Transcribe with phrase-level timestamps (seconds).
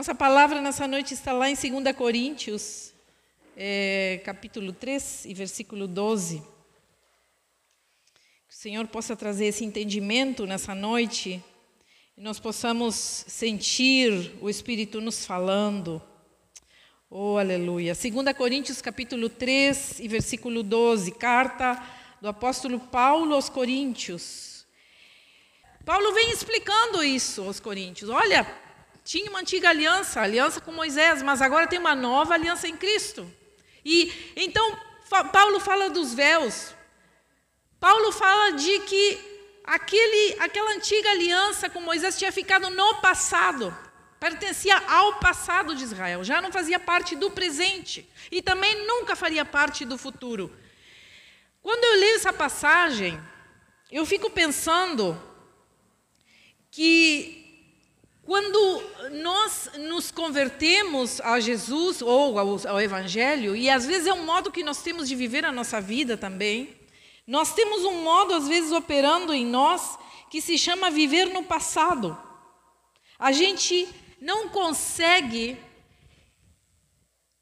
[0.00, 2.90] Nossa palavra nessa noite está lá em 2 Coríntios,
[3.54, 6.38] é, capítulo 3 e versículo 12.
[8.48, 11.44] Que o Senhor possa trazer esse entendimento nessa noite
[12.16, 16.00] e nós possamos sentir o Espírito nos falando.
[17.10, 17.94] Oh, aleluia.
[17.94, 21.78] 2 Coríntios, capítulo 3 e versículo 12, carta
[22.22, 24.64] do apóstolo Paulo aos Coríntios.
[25.84, 28.08] Paulo vem explicando isso aos Coríntios.
[28.08, 28.69] Olha,
[29.10, 33.28] tinha uma antiga aliança, aliança com Moisés, mas agora tem uma nova aliança em Cristo.
[33.84, 34.78] E então
[35.32, 36.72] Paulo fala dos véus.
[37.80, 39.18] Paulo fala de que
[39.64, 43.76] aquele, aquela antiga aliança com Moisés tinha ficado no passado,
[44.20, 49.44] pertencia ao passado de Israel, já não fazia parte do presente e também nunca faria
[49.44, 50.56] parte do futuro.
[51.60, 53.20] Quando eu leio essa passagem,
[53.90, 55.20] eu fico pensando
[56.70, 57.39] que
[58.30, 64.24] quando nós nos convertemos a Jesus ou ao, ao, Evangelho, e às vezes é um
[64.24, 66.78] modo que nós temos de viver a nossa vida também,
[67.26, 69.98] nós temos um modo, às vezes, operando em nós
[70.30, 72.16] que se chama viver no passado.
[73.18, 73.88] A gente
[74.20, 75.58] não consegue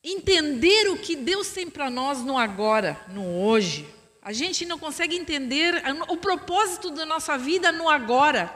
[0.03, 3.87] entender o que Deus tem para nós no agora, no hoje.
[4.23, 8.51] A gente não consegue entender o propósito da nossa vida no agora,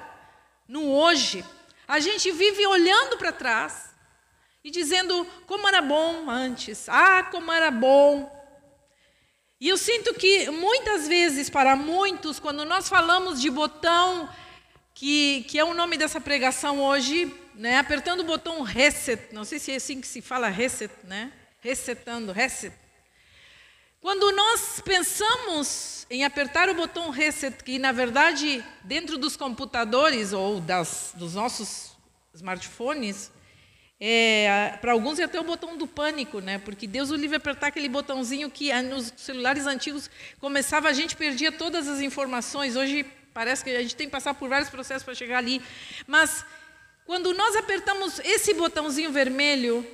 [0.66, 1.44] no hoje.
[1.86, 3.94] A gente vive olhando para trás
[4.64, 8.30] e dizendo como era bom antes, ah, como era bom.
[9.60, 14.28] E eu sinto que muitas vezes, para muitos, quando nós falamos de botão,
[14.94, 19.58] que, que é o nome dessa pregação hoje, né, apertando o botão reset, não sei
[19.58, 21.32] se é assim que se fala reset, né?
[21.60, 22.74] Resetando, reset.
[24.02, 30.60] Quando nós pensamos em apertar o botão reset, que na verdade dentro dos computadores ou
[30.60, 31.92] das, dos nossos
[32.34, 33.30] smartphones,
[34.00, 36.58] é, para alguns é até o botão do pânico, né?
[36.58, 40.10] Porque Deus o livre apertar aquele botãozinho que nos celulares antigos
[40.40, 42.74] começava a gente perdia todas as informações.
[42.74, 45.62] Hoje parece que a gente tem que passar por vários processos para chegar ali.
[46.08, 46.44] Mas
[47.06, 49.86] quando nós apertamos esse botãozinho vermelho,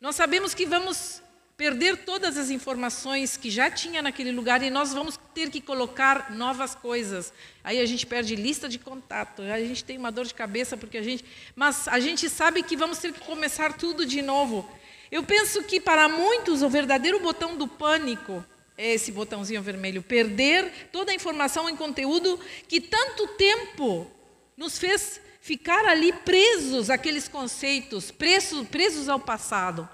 [0.00, 1.20] nós sabemos que vamos
[1.62, 6.32] perder todas as informações que já tinha naquele lugar e nós vamos ter que colocar
[6.32, 7.32] novas coisas.
[7.62, 10.98] Aí a gente perde lista de contato, a gente tem uma dor de cabeça porque
[10.98, 11.24] a gente,
[11.54, 14.68] mas a gente sabe que vamos ter que começar tudo de novo.
[15.08, 18.44] Eu penso que para muitos o verdadeiro botão do pânico
[18.76, 24.10] é esse botãozinho vermelho, perder toda a informação e conteúdo que tanto tempo
[24.56, 29.88] nos fez ficar ali presos àqueles conceitos, presos, presos ao passado.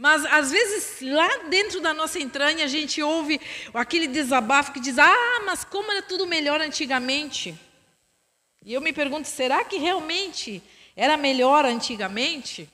[0.00, 3.38] Mas às vezes lá dentro da nossa entranha a gente ouve
[3.74, 7.54] aquele desabafo que diz: "Ah, mas como era tudo melhor antigamente?"
[8.64, 10.62] E eu me pergunto: será que realmente
[10.96, 12.66] era melhor antigamente?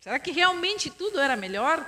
[0.00, 1.86] Será que realmente tudo era melhor?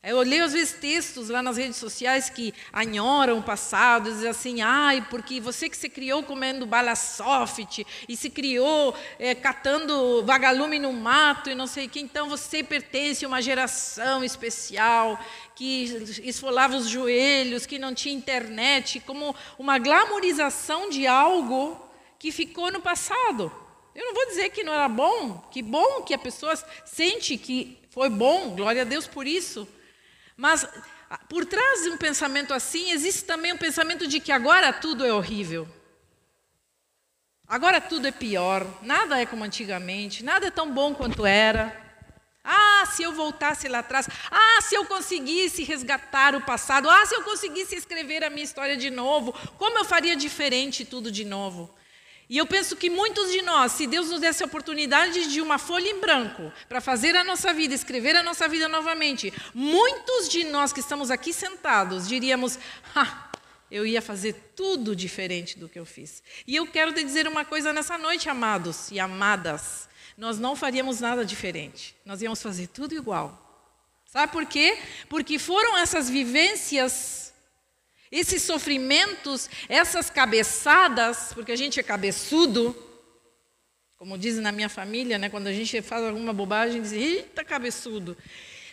[0.00, 4.60] Eu leio às vezes textos lá nas redes sociais que anhoram o passado, dizem assim,
[4.60, 10.78] ai, porque você que se criou comendo bala soft e se criou é, catando vagalume
[10.78, 15.18] no mato e não sei o que, então você pertence a uma geração especial
[15.56, 15.86] que
[16.22, 21.76] esfolava os joelhos, que não tinha internet, como uma glamorização de algo
[22.20, 23.52] que ficou no passado.
[23.96, 26.54] Eu não vou dizer que não era bom, que bom que a pessoa
[26.84, 29.66] sente que foi bom, glória a Deus por isso.
[30.38, 30.64] Mas
[31.28, 35.12] por trás de um pensamento assim, existe também um pensamento de que agora tudo é
[35.12, 35.68] horrível.
[37.48, 41.76] Agora tudo é pior, nada é como antigamente, nada é tão bom quanto era.
[42.44, 44.08] Ah, se eu voltasse lá atrás.
[44.30, 46.88] Ah, se eu conseguisse resgatar o passado.
[46.88, 49.32] Ah, se eu conseguisse escrever a minha história de novo.
[49.58, 51.74] Como eu faria diferente tudo de novo?
[52.30, 55.58] E eu penso que muitos de nós, se Deus nos desse a oportunidade de uma
[55.58, 60.44] folha em branco para fazer a nossa vida, escrever a nossa vida novamente, muitos de
[60.44, 62.58] nós que estamos aqui sentados diríamos:
[62.94, 63.30] ah,
[63.70, 66.22] eu ia fazer tudo diferente do que eu fiz.
[66.46, 71.00] E eu quero te dizer uma coisa nessa noite, amados e amadas: nós não faríamos
[71.00, 73.46] nada diferente, nós íamos fazer tudo igual.
[74.04, 74.78] Sabe por quê?
[75.08, 77.32] Porque foram essas vivências
[78.10, 82.74] esses sofrimentos, essas cabeçadas, porque a gente é cabeçudo,
[83.96, 88.16] como dizem na minha família, né, quando a gente faz alguma bobagem, diz, eita, cabeçudo.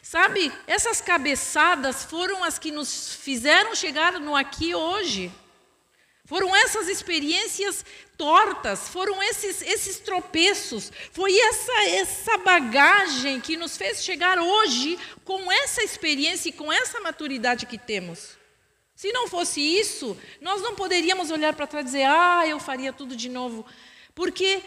[0.01, 5.31] Sabe, essas cabeçadas foram as que nos fizeram chegar no aqui hoje.
[6.25, 7.83] Foram essas experiências
[8.15, 15.51] tortas, foram esses, esses tropeços, foi essa, essa bagagem que nos fez chegar hoje com
[15.51, 18.37] essa experiência e com essa maturidade que temos.
[18.95, 22.93] Se não fosse isso, nós não poderíamos olhar para trás e dizer, ah, eu faria
[22.93, 23.65] tudo de novo.
[24.13, 24.63] Porque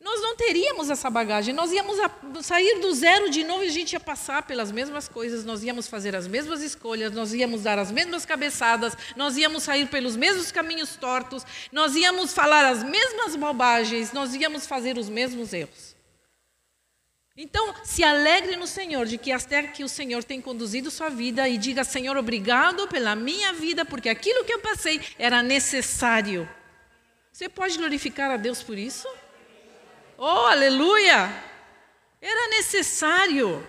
[0.00, 1.52] nós não teríamos essa bagagem.
[1.52, 1.98] Nós íamos
[2.42, 5.88] sair do zero de novo e a gente ia passar pelas mesmas coisas, nós íamos
[5.88, 10.52] fazer as mesmas escolhas, nós íamos dar as mesmas cabeçadas, nós íamos sair pelos mesmos
[10.52, 15.87] caminhos tortos, nós íamos falar as mesmas bobagens, nós íamos fazer os mesmos erros.
[17.40, 21.48] Então, se alegre no Senhor de que até que o Senhor tem conduzido sua vida
[21.48, 26.48] e diga: Senhor, obrigado pela minha vida, porque aquilo que eu passei era necessário.
[27.30, 29.06] Você pode glorificar a Deus por isso?
[30.16, 31.32] Oh, aleluia!
[32.20, 33.64] Era necessário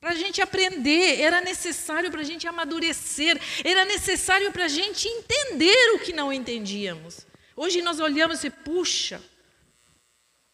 [0.00, 5.08] para a gente aprender, era necessário para a gente amadurecer, era necessário para a gente
[5.08, 7.26] entender o que não entendíamos.
[7.56, 9.20] Hoje nós olhamos e puxa,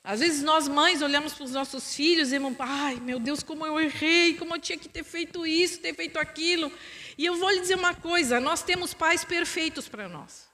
[0.03, 3.67] às vezes nós mães olhamos para os nossos filhos e dizemos, ai meu Deus, como
[3.67, 6.73] eu errei, como eu tinha que ter feito isso, ter feito aquilo.
[7.19, 10.49] E eu vou lhe dizer uma coisa: nós temos pais perfeitos para nós.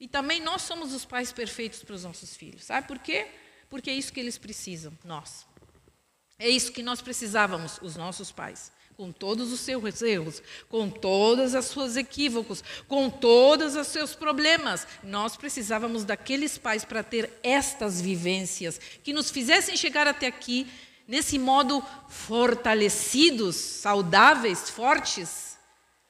[0.00, 2.64] E também nós somos os pais perfeitos para os nossos filhos.
[2.64, 3.28] Sabe por quê?
[3.68, 5.46] Porque é isso que eles precisam, nós.
[6.38, 8.72] É isso que nós precisávamos, os nossos pais.
[8.96, 14.86] Com todos os seus erros, com todas as suas equívocos, com todos os seus problemas.
[15.02, 20.66] Nós precisávamos daqueles pais para ter estas vivências que nos fizessem chegar até aqui
[21.08, 25.54] nesse modo fortalecidos, saudáveis, fortes,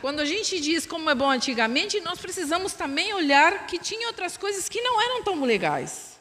[0.05, 4.37] quando a gente diz como é bom antigamente, nós precisamos também olhar que tinha outras
[4.37, 6.21] coisas que não eram tão legais.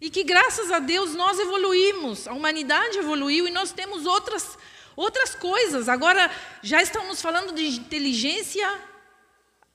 [0.00, 4.56] E que graças a Deus nós evoluímos, a humanidade evoluiu e nós temos outras
[4.96, 5.88] outras coisas.
[5.88, 6.30] Agora
[6.62, 8.66] já estamos falando de inteligência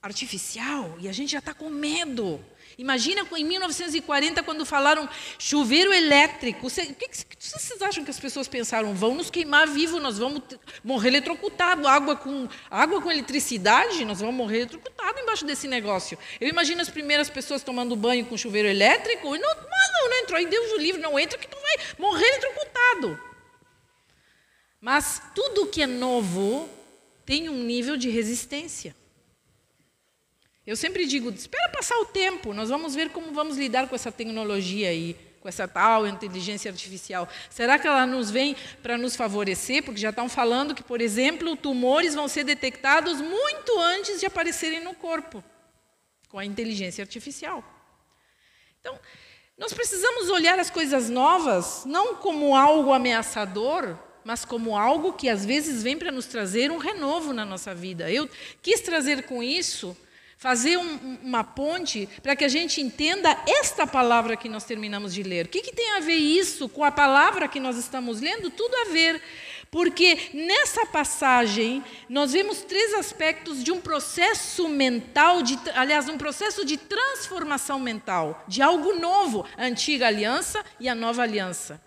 [0.02, 2.44] artificial e a gente já está com medo.
[2.78, 5.08] Imagina em 1940, quando falaram
[5.38, 6.66] chuveiro elétrico.
[6.66, 8.96] o que, vocês acham que as pessoas pensaram?
[8.96, 10.42] Vão nos queimar vivo, nós vamos
[10.84, 11.88] morrer eletrocutado.
[11.88, 16.18] Água com, água com eletricidade, nós vamos morrer eletrocutado embaixo desse negócio.
[16.40, 19.36] Eu imagino as primeiras pessoas tomando banho com chuveiro elétrico.
[19.36, 20.40] E não, mas não, não entrou.
[20.40, 23.31] Aí Deus o livre, não entra que tu vai morrer eletrocutado.
[24.82, 26.68] Mas tudo que é novo
[27.24, 28.96] tem um nível de resistência.
[30.66, 34.12] Eu sempre digo, espera passar o tempo, nós vamos ver como vamos lidar com essa
[34.12, 37.28] tecnologia aí, com essa tal inteligência artificial.
[37.50, 39.84] Será que ela nos vem para nos favorecer?
[39.84, 44.84] Porque já estão falando que, por exemplo, tumores vão ser detectados muito antes de aparecerem
[44.84, 45.44] no corpo,
[46.30, 47.64] com a inteligência artificial.
[48.80, 49.00] Então,
[49.58, 55.46] nós precisamos olhar as coisas novas não como algo ameaçador, mas como algo que às
[55.46, 58.12] vezes vem para nos trazer um renovo na nossa vida.
[58.12, 58.30] Eu
[58.62, 59.96] quis trazer com isso
[60.42, 65.22] fazer um, uma ponte para que a gente entenda esta palavra que nós terminamos de
[65.22, 65.46] ler.
[65.46, 68.50] O que, que, tem a ver isso com a palavra que nós estamos lendo?
[68.50, 69.22] Tudo a ver.
[69.70, 76.66] Porque nessa passagem nós vemos três aspectos de um processo mental, de, aliás, um processo
[76.66, 81.80] de transformação mental, de algo novo, a antiga aliança e a nova aliança.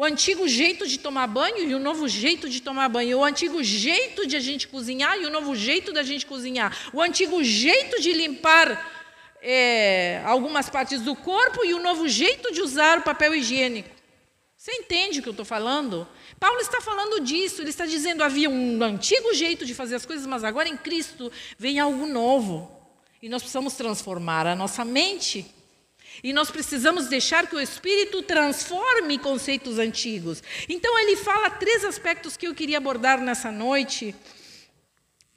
[0.00, 3.18] O antigo jeito de tomar banho e o novo jeito de tomar banho.
[3.18, 6.74] O antigo jeito de a gente cozinhar e o novo jeito da gente cozinhar.
[6.94, 8.82] O antigo jeito de limpar
[9.42, 13.90] é, algumas partes do corpo e o novo jeito de usar o papel higiênico.
[14.56, 16.08] Você entende o que eu estou falando?
[16.38, 20.24] Paulo está falando disso, ele está dizendo havia um antigo jeito de fazer as coisas,
[20.24, 22.74] mas agora em Cristo vem algo novo.
[23.20, 25.59] E nós precisamos transformar a nossa mente
[26.22, 30.42] e nós precisamos deixar que o Espírito transforme conceitos antigos.
[30.68, 34.14] Então, ele fala três aspectos que eu queria abordar nessa noite,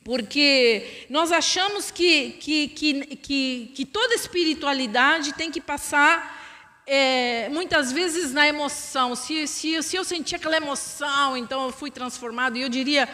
[0.04, 6.42] porque nós achamos que, que, que, que, que toda espiritualidade tem que passar
[6.86, 9.16] é, muitas vezes na emoção.
[9.16, 12.58] Se, se, se eu senti aquela emoção, então eu fui transformado.
[12.58, 13.08] E eu diria,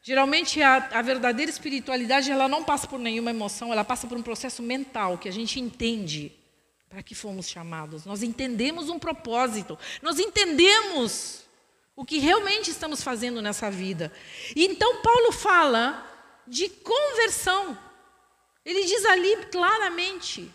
[0.00, 4.22] geralmente a, a verdadeira espiritualidade ela não passa por nenhuma emoção, ela passa por um
[4.22, 6.39] processo mental que a gente entende
[6.90, 8.04] para que fomos chamados.
[8.04, 11.44] Nós entendemos um propósito, nós entendemos
[11.94, 14.12] o que realmente estamos fazendo nessa vida.
[14.56, 16.04] E então Paulo fala
[16.48, 17.78] de conversão.
[18.64, 20.52] Ele diz ali claramente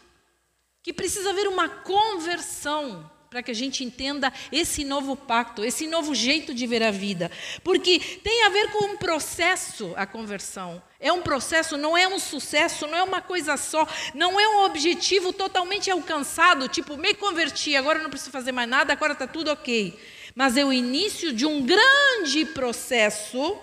[0.84, 6.14] que precisa haver uma conversão para que a gente entenda esse novo pacto, esse novo
[6.14, 7.32] jeito de ver a vida.
[7.64, 10.82] Porque tem a ver com um processo a conversão.
[11.06, 14.66] É um processo, não é um sucesso, não é uma coisa só, não é um
[14.66, 19.52] objetivo totalmente alcançado, tipo, me converti, agora não preciso fazer mais nada, agora está tudo
[19.52, 20.00] ok.
[20.34, 23.56] Mas é o início de um grande processo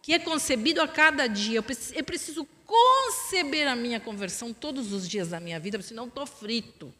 [0.00, 1.64] que é concebido a cada dia.
[1.96, 6.94] Eu preciso conceber a minha conversão todos os dias da minha vida, senão estou frito.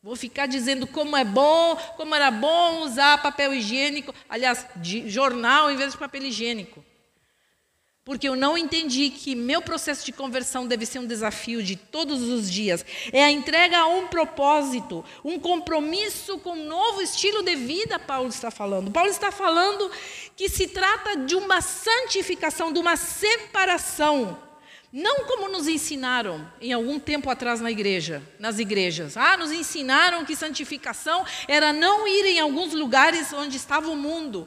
[0.00, 4.64] Vou ficar dizendo como é bom, como era bom usar papel higiênico, aliás,
[5.06, 6.84] jornal em vez de papel higiênico.
[8.04, 12.20] Porque eu não entendi que meu processo de conversão deve ser um desafio de todos
[12.22, 12.84] os dias.
[13.10, 18.28] É a entrega a um propósito, um compromisso com um novo estilo de vida, Paulo
[18.28, 18.90] está falando.
[18.90, 19.90] Paulo está falando
[20.36, 24.38] que se trata de uma santificação, de uma separação.
[24.92, 29.16] Não como nos ensinaram em algum tempo atrás na igreja, nas igrejas.
[29.16, 34.46] Ah, nos ensinaram que santificação era não ir em alguns lugares onde estava o mundo.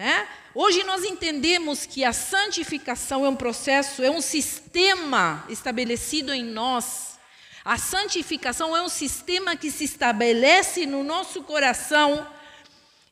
[0.00, 0.26] Né?
[0.54, 7.18] Hoje nós entendemos que a santificação é um processo, é um sistema estabelecido em nós.
[7.62, 12.26] A santificação é um sistema que se estabelece no nosso coração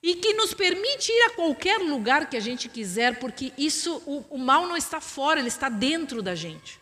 [0.03, 4.25] e que nos permite ir a qualquer lugar que a gente quiser, porque isso, o,
[4.31, 6.81] o mal não está fora, ele está dentro da gente.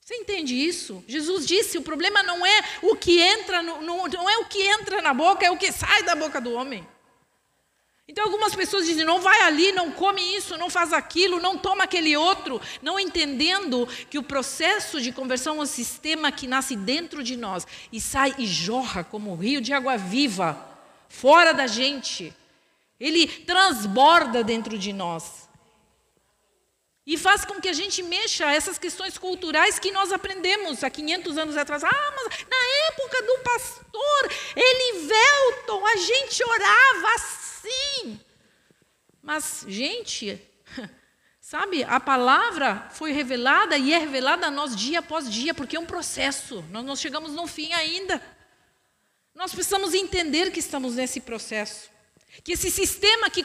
[0.00, 1.04] Você entende isso?
[1.06, 4.62] Jesus disse: o problema não é o que entra, no, no, não é o que
[4.62, 6.88] entra na boca, é o que sai da boca do homem.
[8.10, 11.84] Então algumas pessoas dizem: não vai ali, não come isso, não faz aquilo, não toma
[11.84, 17.22] aquele outro, não entendendo que o processo de conversão é um sistema que nasce dentro
[17.22, 20.58] de nós e sai e jorra como um rio de água viva,
[21.08, 22.34] fora da gente.
[22.98, 25.48] Ele transborda dentro de nós.
[27.10, 31.38] E faz com que a gente mexa essas questões culturais que nós aprendemos há 500
[31.38, 31.82] anos atrás.
[31.82, 34.22] Ah, mas na época do pastor
[34.54, 38.20] Elivelton, a gente orava assim sim.
[39.22, 40.40] Mas, gente,
[41.40, 45.80] sabe, a palavra foi revelada e é revelada a nós dia após dia, porque é
[45.80, 46.64] um processo.
[46.70, 48.20] Nós não chegamos no fim ainda.
[49.34, 51.90] Nós precisamos entender que estamos nesse processo.
[52.42, 53.44] Que esse sistema que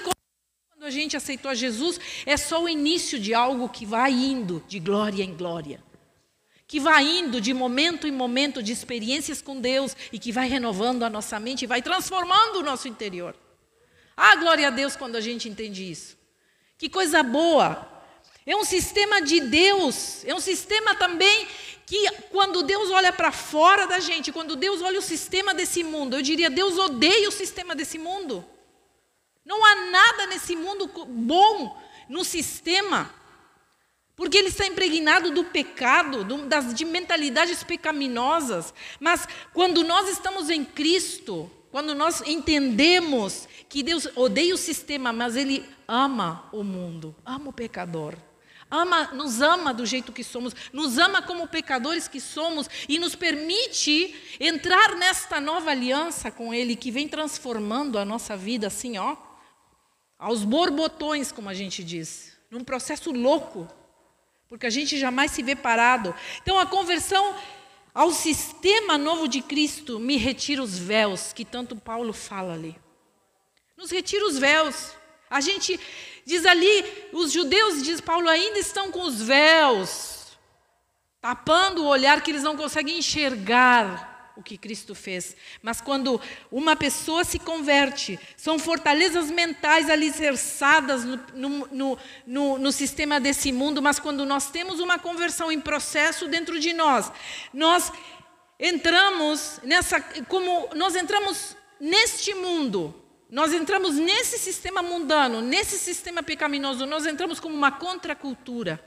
[0.86, 5.24] a gente aceitou Jesus é só o início de algo que vai indo de glória
[5.24, 5.84] em glória.
[6.68, 11.04] Que vai indo de momento em momento de experiências com Deus e que vai renovando
[11.04, 13.36] a nossa mente e vai transformando o nosso interior.
[14.16, 16.18] Ah, glória a Deus quando a gente entende isso.
[16.78, 17.92] Que coisa boa.
[18.46, 21.48] É um sistema de Deus, é um sistema também
[21.86, 26.16] que quando Deus olha para fora da gente, quando Deus olha o sistema desse mundo,
[26.16, 28.46] eu diria, Deus odeia o sistema desse mundo.
[29.46, 33.14] Não há nada nesse mundo bom no sistema,
[34.16, 38.74] porque ele está impregnado do pecado, do, das, de mentalidades pecaminosas.
[39.00, 45.36] Mas quando nós estamos em Cristo, quando nós entendemos que Deus odeia o sistema, mas
[45.36, 48.16] Ele ama o mundo, ama o pecador.
[48.72, 53.16] Ama, nos ama do jeito que somos, nos ama como pecadores que somos e nos
[53.16, 59.16] permite entrar nesta nova aliança com Ele que vem transformando a nossa vida assim, ó,
[60.18, 63.68] aos borbotões, como a gente diz, num processo louco,
[64.48, 66.16] porque a gente jamais se vê parado.
[66.42, 67.36] Então a conversão
[67.94, 72.76] ao sistema novo de Cristo, me retira os véus, que tanto Paulo fala ali.
[73.78, 74.92] Nos retira os véus.
[75.30, 75.80] A gente
[76.26, 80.38] diz ali, os judeus, diz Paulo, ainda estão com os véus,
[81.22, 85.36] tapando o olhar que eles não conseguem enxergar o que Cristo fez.
[85.62, 86.20] Mas quando
[86.52, 93.82] uma pessoa se converte, são fortalezas mentais alicerçadas no, no, no, no, sistema desse mundo,
[93.82, 97.12] mas quando nós temos uma conversão em processo dentro de nós,
[97.54, 97.92] nós
[98.60, 102.94] entramos nessa, como nós entramos neste mundo,
[103.30, 108.84] nós entramos nesse sistema mundano, nesse sistema pecaminoso, nós entramos como uma contracultura.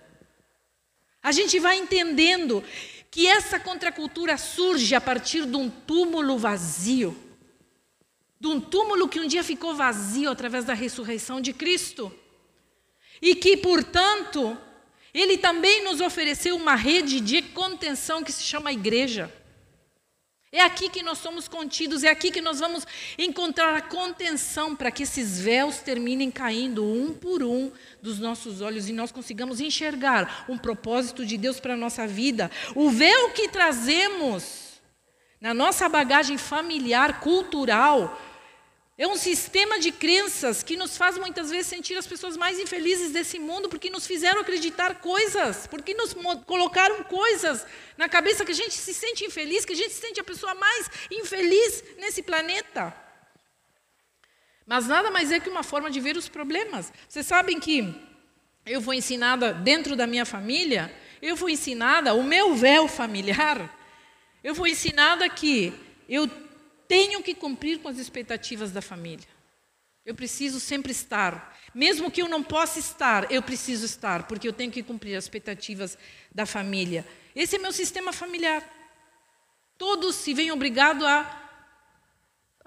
[1.23, 2.64] A gente vai entendendo
[3.10, 7.16] que essa contracultura surge a partir de um túmulo vazio.
[8.40, 12.12] De um túmulo que um dia ficou vazio através da ressurreição de Cristo.
[13.20, 14.56] E que, portanto,
[15.12, 19.32] ele também nos ofereceu uma rede de contenção que se chama igreja.
[20.50, 22.87] É aqui que nós somos contidos, é aqui que nós vamos
[23.19, 28.88] encontrar a contenção para que esses véus terminem caindo um por um dos nossos olhos
[28.88, 32.50] e nós consigamos enxergar um propósito de Deus para a nossa vida.
[32.75, 34.81] O véu que trazemos
[35.38, 38.19] na nossa bagagem familiar, cultural,
[38.99, 43.12] é um sistema de crenças que nos faz muitas vezes sentir as pessoas mais infelizes
[43.12, 47.64] desse mundo, porque nos fizeram acreditar coisas, porque nos colocaram coisas
[47.97, 50.52] na cabeça que a gente se sente infeliz, que a gente se sente a pessoa
[50.52, 52.93] mais infeliz nesse planeta.
[54.67, 56.93] Mas nada mais é que uma forma de ver os problemas.
[57.09, 57.95] Vocês sabem que
[58.67, 63.73] eu fui ensinada dentro da minha família, eu fui ensinada, o meu véu familiar,
[64.43, 65.73] eu fui ensinada que
[66.09, 66.28] eu
[66.88, 69.26] tenho que cumprir com as expectativas da família.
[70.04, 71.57] Eu preciso sempre estar.
[71.75, 75.25] Mesmo que eu não possa estar, eu preciso estar, porque eu tenho que cumprir as
[75.25, 75.99] expectativas
[76.35, 77.07] da família.
[77.37, 78.64] Esse é meu sistema familiar.
[79.76, 81.38] Todos se veem obrigados a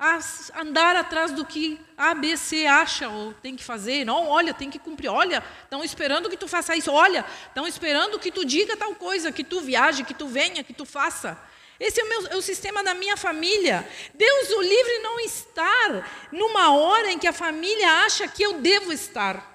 [0.01, 0.19] a
[0.61, 4.03] andar atrás do que A, B, C acha ou tem que fazer.
[4.03, 5.09] Não, olha, tem que cumprir.
[5.09, 6.91] Olha, estão esperando que tu faça isso.
[6.91, 10.73] Olha, estão esperando que tu diga tal coisa, que tu viaje, que tu venha, que
[10.73, 11.39] tu faça.
[11.81, 13.89] Esse é o, meu, é o sistema da minha família.
[14.13, 18.93] Deus o livre não estar numa hora em que a família acha que eu devo
[18.93, 19.49] estar.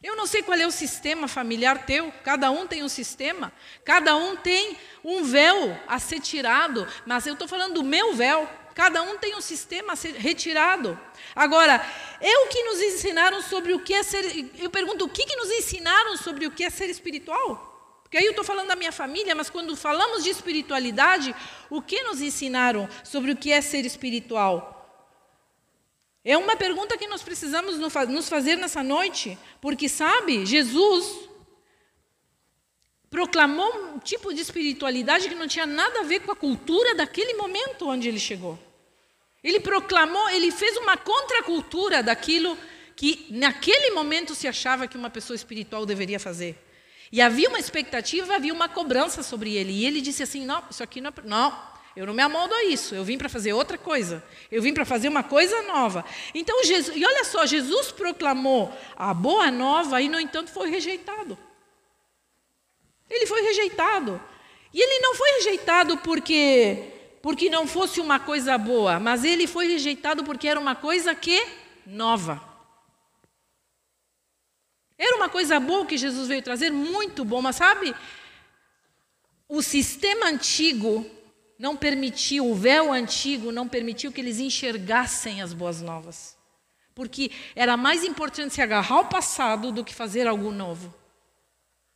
[0.00, 3.52] Eu não sei qual é o sistema familiar teu, cada um tem um sistema,
[3.84, 8.48] cada um tem um véu a ser tirado, mas eu estou falando do meu véu.
[8.72, 10.96] Cada um tem um sistema a ser retirado.
[11.34, 11.84] Agora,
[12.20, 14.24] é o que nos ensinaram sobre o que é ser.
[14.56, 17.68] Eu pergunto, o que, que nos ensinaram sobre o que é ser espiritual?
[18.08, 21.34] Porque aí eu estou falando da minha família, mas quando falamos de espiritualidade,
[21.68, 24.74] o que nos ensinaram sobre o que é ser espiritual?
[26.24, 31.28] É uma pergunta que nós precisamos nos fazer nessa noite, porque sabe, Jesus
[33.10, 37.34] proclamou um tipo de espiritualidade que não tinha nada a ver com a cultura daquele
[37.34, 38.58] momento onde ele chegou.
[39.44, 42.56] Ele proclamou, ele fez uma contracultura daquilo
[42.96, 46.67] que naquele momento se achava que uma pessoa espiritual deveria fazer.
[47.10, 49.72] E havia uma expectativa, havia uma cobrança sobre ele.
[49.72, 51.12] E ele disse assim: não, isso aqui não é.
[51.24, 51.56] Não,
[51.96, 52.94] eu não me amoldo a isso.
[52.94, 54.22] Eu vim para fazer outra coisa.
[54.50, 56.04] Eu vim para fazer uma coisa nova.
[56.34, 61.36] Então, Jesus, e olha só, Jesus proclamou a boa nova e, no entanto, foi rejeitado.
[63.08, 64.20] Ele foi rejeitado.
[64.72, 69.66] E ele não foi rejeitado porque porque não fosse uma coisa boa, mas ele foi
[69.66, 71.44] rejeitado porque era uma coisa que
[71.84, 72.47] nova.
[74.98, 77.94] Era uma coisa boa que Jesus veio trazer, muito bom, mas sabe?
[79.48, 81.08] O sistema antigo
[81.58, 86.36] não permitiu, o véu antigo não permitiu que eles enxergassem as boas novas.
[86.94, 90.92] Porque era mais importante se agarrar ao passado do que fazer algo novo.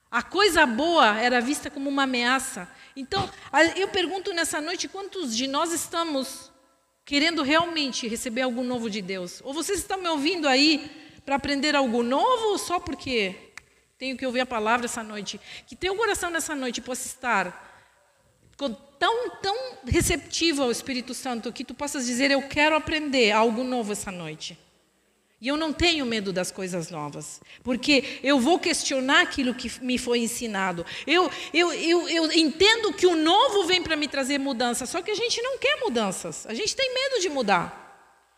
[0.08, 2.68] A coisa boa era vista como uma ameaça.
[2.94, 3.28] Então,
[3.76, 6.52] eu pergunto nessa noite: quantos de nós estamos
[7.04, 9.40] querendo realmente receber algo novo de Deus?
[9.42, 13.34] Ou vocês estão me ouvindo aí para aprender algo novo só porque
[13.98, 15.40] tenho que ouvir a palavra essa noite?
[15.66, 17.70] Que teu coração nessa noite possa estar
[18.98, 23.92] tão, tão receptivo ao Espírito Santo que tu possas dizer: Eu quero aprender algo novo
[23.92, 24.58] essa noite.
[25.40, 29.98] E eu não tenho medo das coisas novas, porque eu vou questionar aquilo que me
[29.98, 30.86] foi ensinado.
[31.04, 35.10] Eu, eu, eu, eu entendo que o novo vem para me trazer mudança, só que
[35.10, 37.81] a gente não quer mudanças, a gente tem medo de mudar.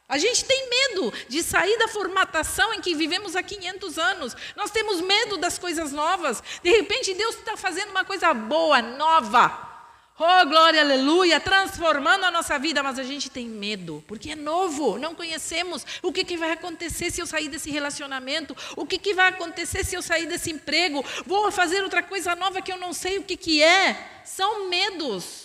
[0.07, 4.37] A gente tem medo de sair da formatação em que vivemos há 500 anos.
[4.55, 6.43] Nós temos medo das coisas novas.
[6.63, 9.73] De repente, Deus está fazendo uma coisa boa, nova.
[10.17, 14.97] Oh, glória, aleluia, transformando a nossa vida, mas a gente tem medo, porque é novo,
[14.97, 15.85] não conhecemos.
[16.03, 18.57] O que, que vai acontecer se eu sair desse relacionamento?
[18.77, 21.05] O que, que vai acontecer se eu sair desse emprego?
[21.27, 24.21] Vou fazer outra coisa nova que eu não sei o que, que é.
[24.25, 25.44] São medos.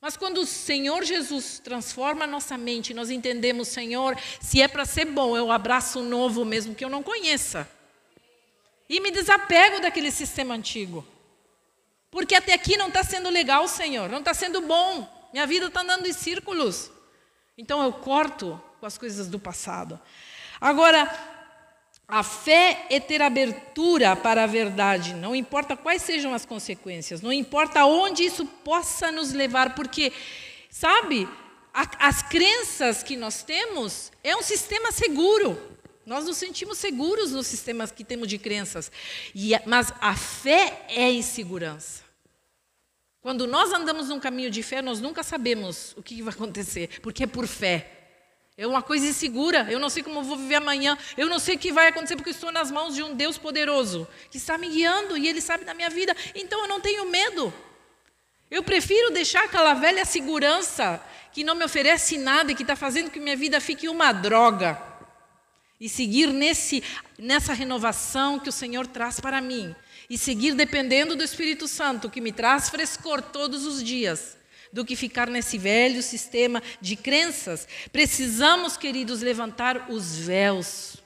[0.00, 4.86] Mas quando o Senhor Jesus transforma a nossa mente, nós entendemos, Senhor, se é para
[4.86, 7.68] ser bom, eu abraço o novo mesmo que eu não conheça.
[8.88, 11.06] E me desapego daquele sistema antigo.
[12.10, 15.28] Porque até aqui não está sendo legal, Senhor, não está sendo bom.
[15.32, 16.90] Minha vida está andando em círculos.
[17.56, 20.00] Então eu corto com as coisas do passado.
[20.58, 21.08] Agora,
[22.10, 27.32] a fé é ter abertura para a verdade, não importa quais sejam as consequências, não
[27.32, 30.12] importa onde isso possa nos levar, porque,
[30.68, 31.28] sabe,
[31.72, 35.70] a, as crenças que nós temos é um sistema seguro.
[36.04, 38.90] Nós nos sentimos seguros nos sistemas que temos de crenças.
[39.34, 42.02] E, mas a fé é insegurança.
[43.20, 47.24] Quando nós andamos num caminho de fé, nós nunca sabemos o que vai acontecer, porque
[47.24, 47.99] é por fé.
[48.60, 49.66] É uma coisa insegura.
[49.70, 50.98] Eu não sei como vou viver amanhã.
[51.16, 54.06] Eu não sei o que vai acontecer porque estou nas mãos de um Deus poderoso
[54.30, 56.14] que está me guiando e Ele sabe da minha vida.
[56.34, 57.50] Então eu não tenho medo.
[58.50, 63.10] Eu prefiro deixar aquela velha segurança que não me oferece nada e que está fazendo
[63.10, 64.78] que minha vida fique uma droga
[65.80, 66.84] e seguir nesse,
[67.18, 69.74] nessa renovação que o Senhor traz para mim
[70.10, 74.36] e seguir dependendo do Espírito Santo que me traz frescor todos os dias,
[74.72, 77.66] do que ficar nesse velho sistema de crenças.
[77.92, 80.96] Precisamos, queridos, levantar os véus.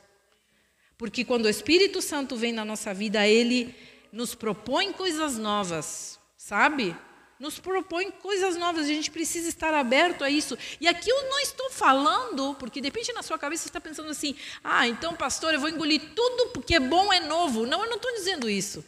[0.97, 3.75] Porque quando o Espírito Santo vem na nossa vida, ele
[4.13, 6.97] nos propõe coisas novas, sabe?
[7.39, 10.57] nos propõe coisas novas, a gente precisa estar aberto a isso.
[10.81, 14.09] E aqui eu não estou falando, porque de repente na sua cabeça você está pensando
[14.09, 17.67] assim: ah, então, pastor, eu vou engolir tudo porque é bom, é novo.
[17.67, 18.85] Não, eu não estou dizendo isso.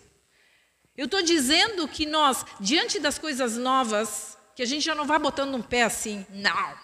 [0.96, 5.18] Eu estou dizendo que nós, diante das coisas novas, que a gente já não vai
[5.18, 6.74] botando um pé assim, não.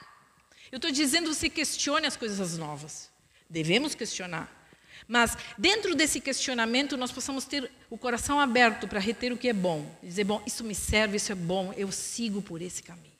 [0.70, 3.10] Eu estou dizendo você questione as coisas novas.
[3.48, 4.60] Devemos questionar.
[5.08, 9.54] Mas dentro desse questionamento nós possamos ter o coração aberto para reter o que é
[9.54, 9.86] bom.
[10.02, 13.10] Dizer, bom, isso me serve, isso é bom, eu sigo por esse caminho.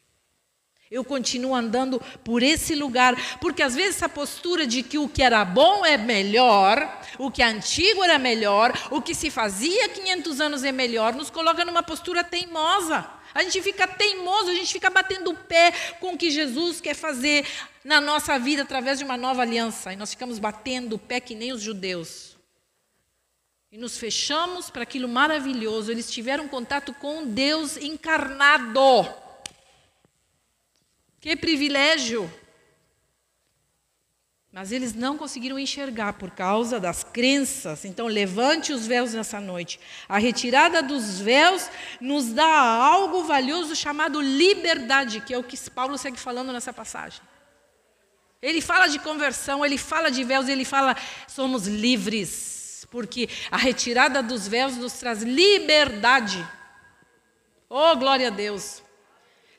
[0.90, 5.22] Eu continuo andando por esse lugar, porque às vezes essa postura de que o que
[5.22, 10.40] era bom é melhor, o que é antigo era melhor, o que se fazia 500
[10.42, 13.21] anos é melhor, nos coloca numa postura teimosa.
[13.35, 16.95] A gente fica teimoso, a gente fica batendo o pé com o que Jesus quer
[16.95, 17.47] fazer
[17.85, 19.92] na nossa vida através de uma nova aliança.
[19.92, 22.37] E nós ficamos batendo o pé que nem os judeus.
[23.71, 25.90] E nos fechamos para aquilo maravilhoso.
[25.90, 29.09] Eles tiveram contato com Deus encarnado.
[31.21, 32.31] Que privilégio!
[34.52, 37.86] Mas eles não conseguiram enxergar por causa das crenças.
[37.86, 39.80] Então, levante os véus nessa noite.
[40.06, 45.96] A retirada dos véus nos dá algo valioso chamado liberdade, que é o que Paulo
[45.96, 47.22] segue falando nessa passagem.
[48.42, 54.22] Ele fala de conversão, ele fala de véus, ele fala somos livres, porque a retirada
[54.22, 56.46] dos véus nos traz liberdade.
[57.70, 58.82] Oh, glória a Deus!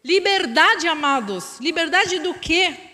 [0.03, 1.59] Liberdade, amados.
[1.59, 2.92] Liberdade do quê?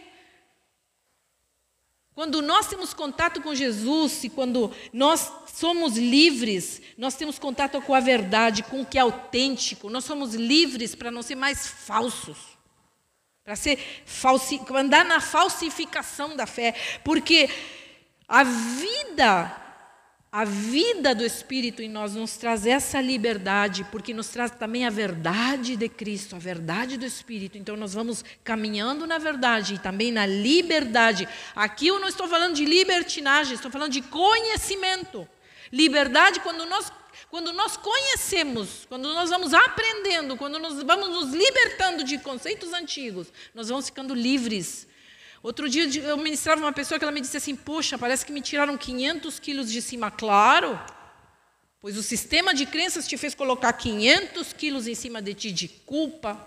[2.20, 7.96] Quando nós temos contato com Jesus e quando nós somos livres, nós temos contato com
[7.96, 12.38] a verdade, com o que é autêntico, nós somos livres para não ser mais falsos,
[13.42, 17.50] para ser falsi andar na falsificação da fé, porque
[18.28, 19.69] a vida
[20.32, 24.90] a vida do Espírito em nós nos traz essa liberdade, porque nos traz também a
[24.90, 27.58] verdade de Cristo, a verdade do Espírito.
[27.58, 31.28] Então nós vamos caminhando na verdade e também na liberdade.
[31.56, 35.28] Aqui eu não estou falando de libertinagem, estou falando de conhecimento.
[35.72, 36.92] Liberdade quando nós
[37.30, 43.32] quando nós conhecemos, quando nós vamos aprendendo, quando nós vamos nos libertando de conceitos antigos,
[43.54, 44.88] nós vamos ficando livres
[45.42, 48.42] Outro dia eu ministrava uma pessoa que ela me disse assim: Poxa, parece que me
[48.42, 50.12] tiraram 500 quilos de cima.
[50.12, 50.80] Claro,
[51.80, 55.68] pois o sistema de crenças te fez colocar 500 quilos em cima de ti de
[55.68, 56.46] culpa,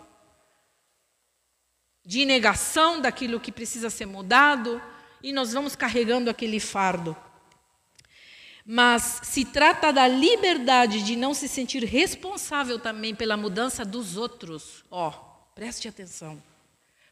[2.05, 4.81] de negação daquilo que precisa ser mudado,
[5.22, 7.16] e nós vamos carregando aquele fardo.
[8.64, 14.85] Mas se trata da liberdade de não se sentir responsável também pela mudança dos outros.
[14.90, 16.40] Ó, oh, preste atenção.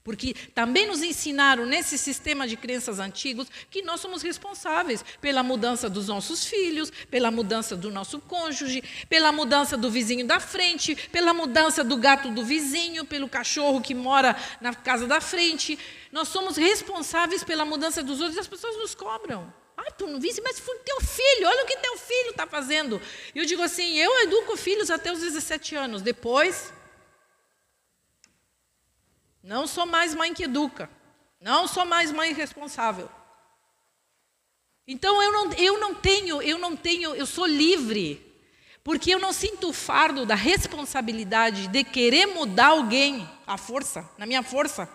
[0.02, 5.90] Porque também nos ensinaram nesse sistema de crenças antigos que nós somos responsáveis pela mudança
[5.90, 11.34] dos nossos filhos, pela mudança do nosso cônjuge, pela mudança do vizinho da frente, pela
[11.34, 15.78] mudança do gato do vizinho, pelo cachorro que mora na casa da frente.
[16.10, 19.52] Nós somos responsáveis pela mudança dos outros e as pessoas nos cobram.
[19.76, 23.00] Ai, tu não viste, mas foi teu filho, olha o que teu filho está fazendo.
[23.34, 26.72] E eu digo assim: eu educo filhos até os 17 anos, depois
[29.42, 30.90] não sou mais mãe que educa.
[31.40, 33.10] Não sou mais mãe responsável.
[34.86, 38.26] Então eu não, eu não tenho, eu não tenho, eu sou livre.
[38.82, 44.26] Porque eu não sinto o fardo da responsabilidade de querer mudar alguém à força, na
[44.26, 44.88] minha força.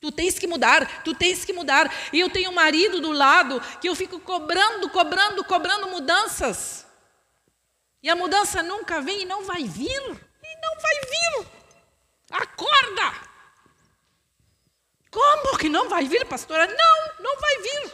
[0.00, 1.92] Tu tens que mudar, tu tens que mudar.
[2.12, 6.86] E eu tenho um marido do lado que eu fico cobrando, cobrando, cobrando mudanças.
[8.02, 9.88] E a mudança nunca vem e não vai vir.
[9.90, 11.48] E não vai vir.
[12.30, 13.35] Acorda!
[15.16, 16.66] Como que não vai vir, pastora?
[16.66, 17.92] Não, não vai vir.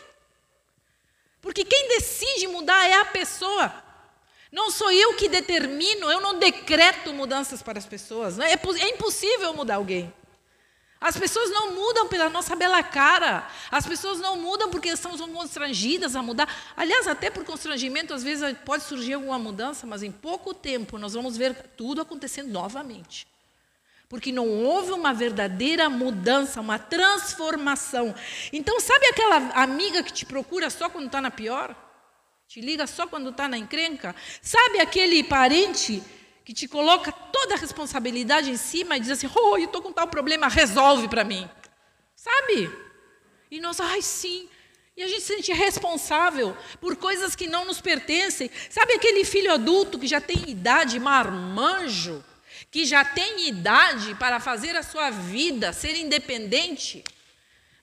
[1.41, 3.73] Porque quem decide mudar é a pessoa.
[4.51, 8.41] Não sou eu que determino, eu não decreto mudanças para as pessoas.
[8.41, 10.13] É, é impossível mudar alguém.
[11.01, 13.49] As pessoas não mudam pela nossa bela cara.
[13.71, 16.53] As pessoas não mudam porque estão constrangidas a mudar.
[16.77, 21.15] Aliás, até por constrangimento, às vezes pode surgir alguma mudança, mas em pouco tempo nós
[21.15, 23.32] vamos ver tudo acontecendo novamente
[24.13, 28.15] porque não houve uma verdadeira mudança, uma transformação.
[28.53, 31.75] Então, sabe aquela amiga que te procura só quando está na pior?
[32.47, 34.15] Te liga só quando está na encrenca?
[34.43, 36.03] Sabe aquele parente
[36.45, 39.91] que te coloca toda a responsabilidade em cima e diz assim: Oh, eu estou com
[39.91, 41.49] tal problema, resolve para mim.
[42.15, 42.71] Sabe?
[43.51, 44.47] E nós, ai, sim.
[44.95, 48.51] E a gente se sente responsável por coisas que não nos pertencem.
[48.69, 52.23] Sabe aquele filho adulto que já tem idade, marmanjo?
[52.71, 57.05] Que já tem idade para fazer a sua vida, ser independente,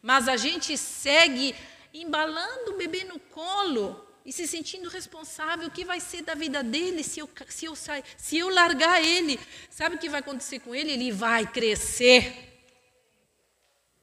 [0.02, 1.56] mas a gente segue
[1.94, 5.68] embalando o bebê no colo e se sentindo responsável.
[5.68, 9.04] O que vai ser da vida dele se eu, se eu, sair, se eu largar
[9.04, 9.39] ele?
[9.70, 10.92] Sabe o que vai acontecer com ele?
[10.92, 12.48] Ele vai crescer.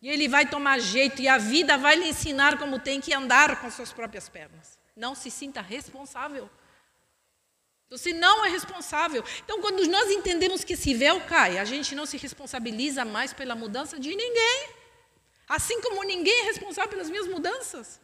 [0.03, 3.61] E ele vai tomar jeito e a vida vai lhe ensinar como tem que andar
[3.61, 4.79] com suas próprias pernas.
[4.95, 6.51] Não se sinta responsável.
[7.89, 9.25] Você não é responsável.
[9.45, 13.55] Então, quando nós entendemos que esse véu cai, a gente não se responsabiliza mais pela
[13.55, 14.71] mudança de ninguém.
[15.49, 18.01] Assim como ninguém é responsável pelas minhas mudanças.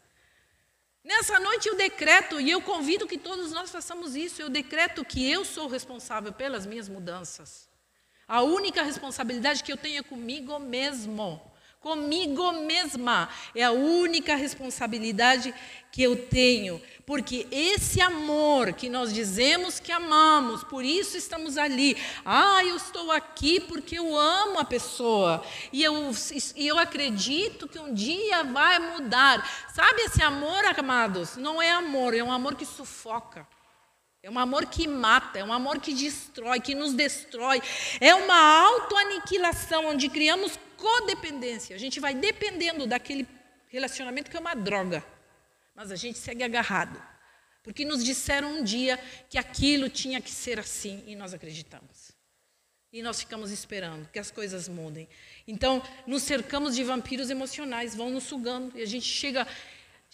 [1.03, 5.29] Nessa noite eu decreto, e eu convido que todos nós façamos isso, eu decreto que
[5.29, 7.69] eu sou responsável pelas minhas mudanças.
[8.29, 11.52] A única responsabilidade que eu tenho é comigo mesmo.
[11.83, 13.29] Comigo mesma.
[13.55, 15.53] É a única responsabilidade
[15.91, 16.81] que eu tenho.
[17.05, 21.97] Porque esse amor que nós dizemos que amamos, por isso estamos ali.
[22.25, 25.45] Ah, eu estou aqui porque eu amo a pessoa.
[25.73, 26.13] E eu,
[26.55, 29.45] e eu acredito que um dia vai mudar.
[29.75, 31.37] Sabe esse amor, amados?
[31.37, 33.45] Não é amor, é um amor que sufoca.
[34.23, 37.61] É um amor que mata, é um amor que destrói, que nos destrói.
[38.01, 41.77] É uma autoaniquilação onde criamos codependência.
[41.77, 43.25] A gente vai dependendo daquele
[43.69, 45.05] relacionamento que é uma droga.
[45.77, 47.01] Mas a gente segue agarrado.
[47.63, 48.99] Porque nos disseram um dia
[49.31, 52.11] que aquilo tinha que ser assim e nós acreditamos.
[52.93, 55.09] E nós ficamos esperando que as coisas mudem.
[55.47, 59.47] Então, nos cercamos de vampiros emocionais, vão nos sugando e a gente chega,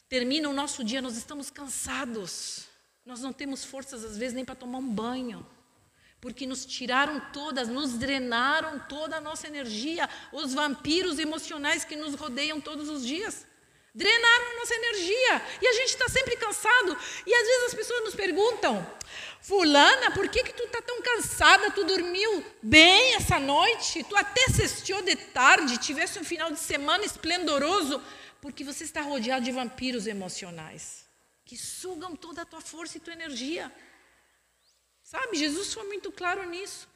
[0.06, 2.66] termina o nosso dia, nós estamos cansados.
[3.06, 5.44] Nós não temos forças, às vezes, nem para tomar um banho.
[6.20, 12.14] Porque nos tiraram todas, nos drenaram toda a nossa energia, os vampiros emocionais que nos
[12.14, 13.46] rodeiam todos os dias.
[13.94, 15.42] Drenaram a nossa energia.
[15.62, 16.96] E a gente está sempre cansado.
[17.26, 18.86] E às vezes as pessoas nos perguntam:
[19.40, 21.70] Fulana, por que, que tu está tão cansada?
[21.70, 24.04] Tu dormiu bem essa noite?
[24.04, 28.02] Tu até cestou de tarde, tivesse um final de semana esplendoroso?
[28.40, 31.08] Porque você está rodeado de vampiros emocionais
[31.44, 33.72] que sugam toda a tua força e tua energia.
[35.10, 36.86] Sabe, Jesus foi muito claro nisso.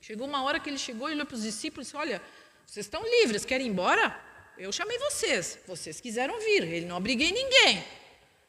[0.00, 2.22] Chegou uma hora que ele chegou e olhou para os discípulos e disse: Olha,
[2.64, 4.16] vocês estão livres, querem ir embora?
[4.56, 7.84] Eu chamei vocês, vocês quiseram vir, ele não obriguei ninguém.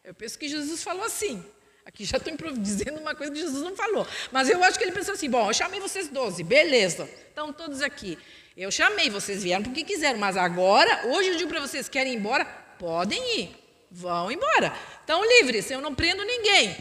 [0.03, 1.43] Eu penso que Jesus falou assim.
[1.83, 4.07] Aqui já estou dizendo uma coisa que Jesus não falou.
[4.31, 7.81] Mas eu acho que ele pensou assim: bom, eu chamei vocês doze, beleza, estão todos
[7.81, 8.19] aqui.
[8.55, 12.17] Eu chamei, vocês vieram porque quiseram, mas agora, hoje eu digo para vocês: querem ir
[12.17, 12.45] embora?
[12.77, 13.55] Podem ir,
[13.89, 14.71] vão embora.
[15.01, 16.77] Estão livres, eu não prendo ninguém.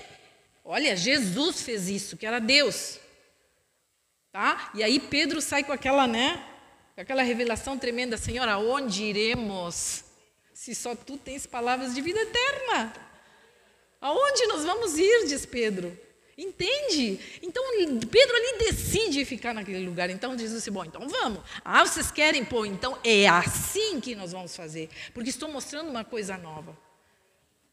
[0.70, 3.00] Olha, Jesus fez isso, que era Deus.
[4.30, 4.70] Tá?
[4.74, 6.46] E aí Pedro sai com aquela, né?
[6.94, 10.04] Aquela revelação tremenda, Senhor, aonde iremos?
[10.52, 12.92] Se só tu tens palavras de vida eterna.
[13.98, 15.98] Aonde nós vamos ir, diz Pedro.
[16.36, 17.18] Entende?
[17.42, 17.64] Então
[18.06, 20.10] Pedro ali decide ficar naquele lugar.
[20.10, 21.42] Então diz assim: bom, então vamos.
[21.64, 22.44] Ah, vocês querem?
[22.44, 24.90] Pô, então é assim que nós vamos fazer.
[25.14, 26.76] Porque estou mostrando uma coisa nova.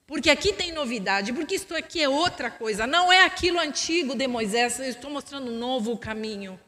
[0.08, 4.28] Porque aqui tem novidade, porque isto aqui é outra coisa, não é aquilo antigo de
[4.28, 6.60] Moisés, eu estou mostrando um novo caminho.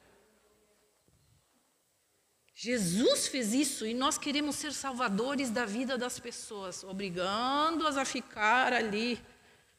[2.55, 8.73] Jesus fez isso e nós queremos ser salvadores da vida das pessoas, obrigando-as a ficar
[8.73, 9.19] ali.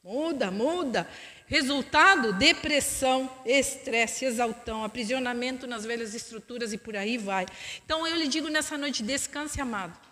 [0.04, 1.08] Muda, muda.
[1.46, 7.46] Resultado: depressão, estresse, exaltão, aprisionamento nas velhas estruturas e por aí vai.
[7.84, 10.07] Então eu lhe digo nessa noite: descanse, amado.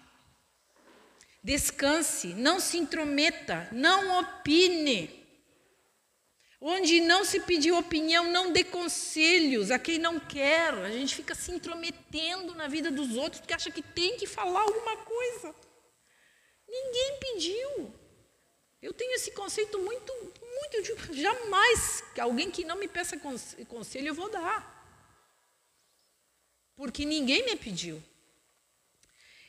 [1.46, 5.24] Descanse, não se intrometa, não opine.
[6.60, 10.74] Onde não se pediu opinião, não dê conselhos a quem não quer.
[10.74, 14.62] A gente fica se intrometendo na vida dos outros porque acha que tem que falar
[14.62, 15.54] alguma coisa.
[16.68, 17.94] Ninguém pediu.
[18.82, 21.14] Eu tenho esse conceito muito, muito.
[21.14, 23.16] Jamais alguém que não me peça
[23.68, 24.74] conselho eu vou dar.
[26.74, 28.02] Porque ninguém me pediu.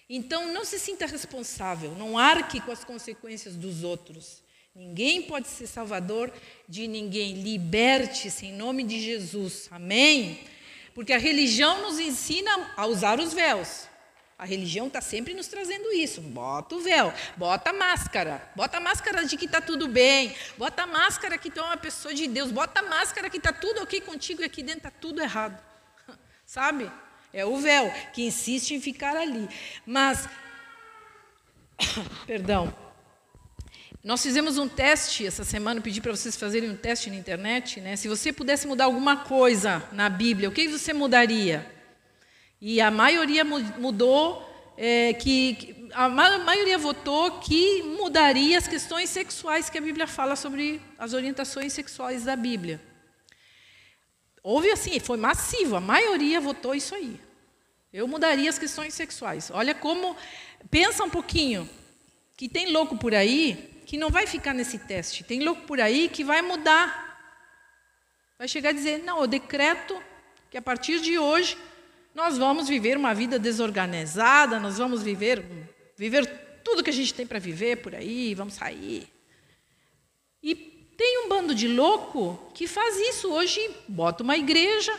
[0.10, 4.41] Então, não se sinta responsável, não arque com as consequências dos outros.
[4.74, 6.32] Ninguém pode ser salvador
[6.70, 7.41] de ninguém.
[7.41, 9.67] Liberte-se em nome de Jesus.
[9.72, 10.39] Amém?
[10.93, 13.88] Porque a religião nos ensina a usar os véus.
[14.38, 16.22] A religião está sempre nos trazendo isso.
[16.22, 20.84] Bota o véu, bota a máscara, bota a máscara de que está tudo bem, bota
[20.84, 23.82] a máscara que tu é uma pessoa de Deus, bota a máscara que está tudo
[23.82, 25.60] ok contigo e aqui dentro está tudo errado.
[26.46, 26.91] Sabe?
[27.38, 29.47] É o véu que insiste em ficar ali.
[29.86, 30.28] Mas,
[32.26, 32.76] perdão,
[34.04, 37.95] nós fizemos um teste essa semana, pedi para vocês fazerem um teste na internet, né?
[37.95, 41.71] Se você pudesse mudar alguma coisa na Bíblia, o que você mudaria?
[42.60, 44.43] E a maioria mudou,
[44.76, 50.82] é, que a maioria votou que mudaria as questões sexuais que a Bíblia fala sobre
[50.97, 52.82] as orientações sexuais da Bíblia.
[54.41, 57.26] Houve assim, foi massivo, a maioria votou isso aí.
[57.91, 59.50] Eu mudaria as questões sexuais.
[59.52, 60.15] Olha como,
[60.69, 61.69] pensa um pouquinho,
[62.36, 65.23] que tem louco por aí que não vai ficar nesse teste.
[65.23, 67.06] Tem louco por aí que vai mudar.
[68.38, 70.00] Vai chegar a dizer: não, eu decreto
[70.52, 71.58] que a partir de hoje
[72.13, 75.45] nós vamos viver uma vida desorganizada, nós vamos viver,
[75.95, 76.26] viver
[76.63, 79.08] tudo que a gente tem para viver por aí, vamos sair.
[80.43, 80.56] E
[80.97, 84.91] tem um bando de louco que faz isso hoje, bota uma igreja,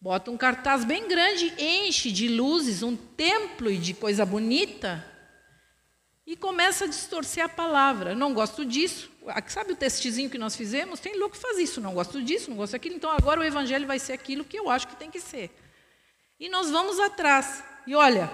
[0.00, 5.04] bota um cartaz bem grande, enche de luzes um templo e de coisa bonita.
[6.26, 8.14] e começa a distorcer a palavra.
[8.14, 9.10] Não gosto disso.
[9.46, 10.98] Sabe o testezinho que nós fizemos?
[10.98, 11.80] Tem louco que faz isso.
[11.80, 12.96] Não gosto disso, não gosto daquilo.
[12.96, 15.50] Então agora o evangelho vai ser aquilo que eu acho que tem que ser.
[16.38, 17.62] E nós vamos atrás.
[17.86, 18.28] E olha,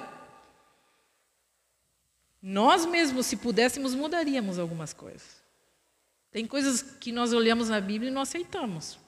[2.40, 5.42] nós mesmos, se pudéssemos, mudaríamos algumas coisas.
[6.31, 8.98] Tem coisas que nós olhamos na Bíblia e não aceitamos.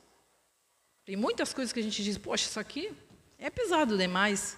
[1.04, 2.90] Tem muitas coisas que a gente diz, poxa, isso aqui
[3.38, 4.56] é pesado demais.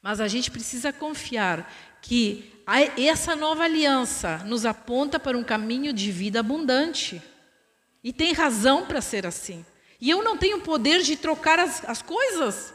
[0.00, 2.52] Mas a gente precisa confiar que
[2.96, 7.20] essa nova aliança nos aponta para um caminho de vida abundante.
[8.04, 9.64] E tem razão para ser assim.
[10.00, 12.72] E eu não tenho poder de trocar as, as coisas.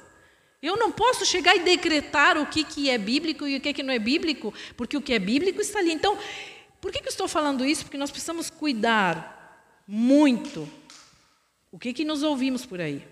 [0.61, 3.83] Eu não posso chegar e decretar o que, que é bíblico e o que, que
[3.83, 5.93] não é bíblico, porque o que é bíblico está ali.
[5.93, 6.17] Então,
[6.81, 7.83] por que, que eu estou falando isso?
[7.85, 9.37] Porque nós precisamos cuidar
[9.87, 10.67] muito
[11.71, 13.05] o que, que nos ouvimos por aí?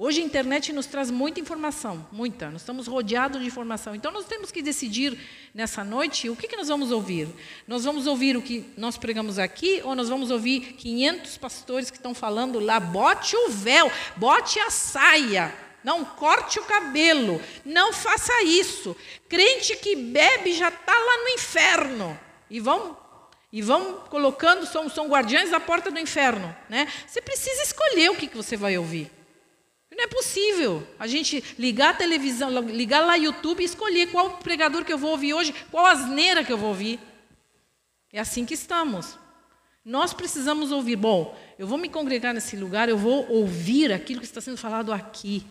[0.00, 2.52] Hoje a internet nos traz muita informação, muita.
[2.52, 3.96] Nós estamos rodeados de informação.
[3.96, 5.18] Então nós temos que decidir
[5.52, 7.28] nessa noite o que, que nós vamos ouvir.
[7.66, 11.96] Nós vamos ouvir o que nós pregamos aqui ou nós vamos ouvir 500 pastores que
[11.96, 18.44] estão falando lá, bote o véu, bote a saia, não corte o cabelo, não faça
[18.44, 18.96] isso.
[19.28, 22.20] Crente que bebe já está lá no inferno.
[22.48, 22.96] E vão
[23.52, 26.54] e vão colocando, são, são guardiões da porta do inferno.
[26.68, 26.86] Né?
[27.06, 29.10] Você precisa escolher o que, que você vai ouvir.
[29.90, 34.84] Não é possível a gente ligar a televisão, ligar lá YouTube e escolher qual pregador
[34.84, 37.00] que eu vou ouvir hoje, qual asneira que eu vou ouvir.
[38.12, 39.18] É assim que estamos.
[39.84, 40.94] Nós precisamos ouvir.
[40.94, 44.92] Bom, eu vou me congregar nesse lugar, eu vou ouvir aquilo que está sendo falado
[44.92, 45.44] aqui.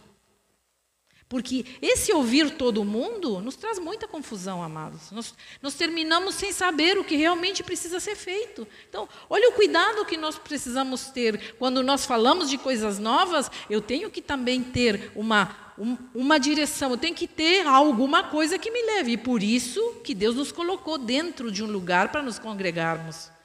[1.30, 5.12] Porque esse ouvir todo mundo nos traz muita confusão, amados.
[5.12, 8.66] Nós, nós, terminamos sem saber o que realmente precisa ser feito.
[8.88, 11.56] Então, olha o cuidado que nós precisamos ter.
[11.60, 16.92] Quando nós falamos de coisas novas, eu tenho que também ter uma, um, uma direção,
[16.92, 19.12] eu tenho que ter alguma coisa que me leve.
[19.12, 23.37] E por isso que Deus nos colocou dentro de um lugar para nos congregarmos.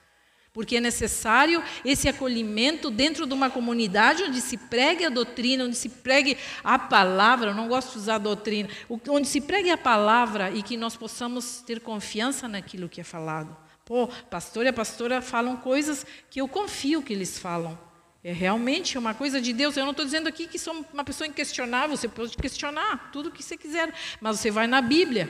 [0.53, 5.77] Porque é necessário esse acolhimento dentro de uma comunidade onde se pregue a doutrina, onde
[5.77, 8.69] se pregue a palavra, eu não gosto de usar doutrina,
[9.09, 13.57] onde se pregue a palavra e que nós possamos ter confiança naquilo que é falado.
[13.85, 17.79] Pô, pastor e a pastora falam coisas que eu confio que eles falam.
[18.23, 19.77] É realmente uma coisa de Deus.
[19.77, 23.33] Eu não estou dizendo aqui que sou uma pessoa inquestionável, você pode questionar tudo o
[23.33, 25.29] que você quiser, mas você vai na Bíblia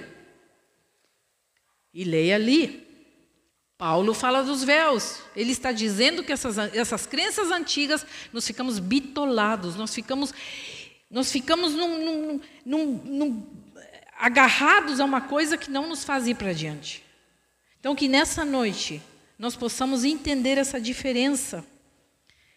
[1.94, 2.91] e leia ali.
[3.82, 5.18] Paulo fala dos véus.
[5.34, 10.32] Ele está dizendo que essas, essas crenças antigas, nós ficamos bitolados, nós ficamos,
[11.10, 13.46] nós ficamos num, num, num,
[14.16, 17.02] agarrados a uma coisa que não nos faz ir para diante.
[17.80, 19.02] Então, que nessa noite
[19.36, 21.66] nós possamos entender essa diferença.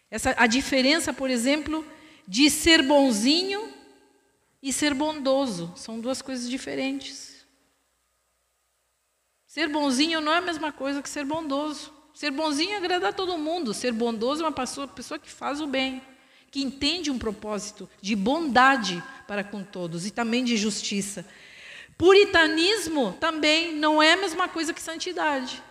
[0.08, 1.84] Essa, a diferença, por exemplo,
[2.28, 3.68] de ser bonzinho
[4.62, 5.72] e ser bondoso.
[5.74, 7.35] São duas coisas diferentes.
[9.56, 11.90] Ser bonzinho não é a mesma coisa que ser bondoso.
[12.12, 13.72] Ser bonzinho é agradar todo mundo.
[13.72, 16.02] Ser bondoso é uma pessoa, pessoa que faz o bem,
[16.50, 21.24] que entende um propósito de bondade para com todos e também de justiça.
[21.96, 25.62] Puritanismo também não é a mesma coisa que santidade.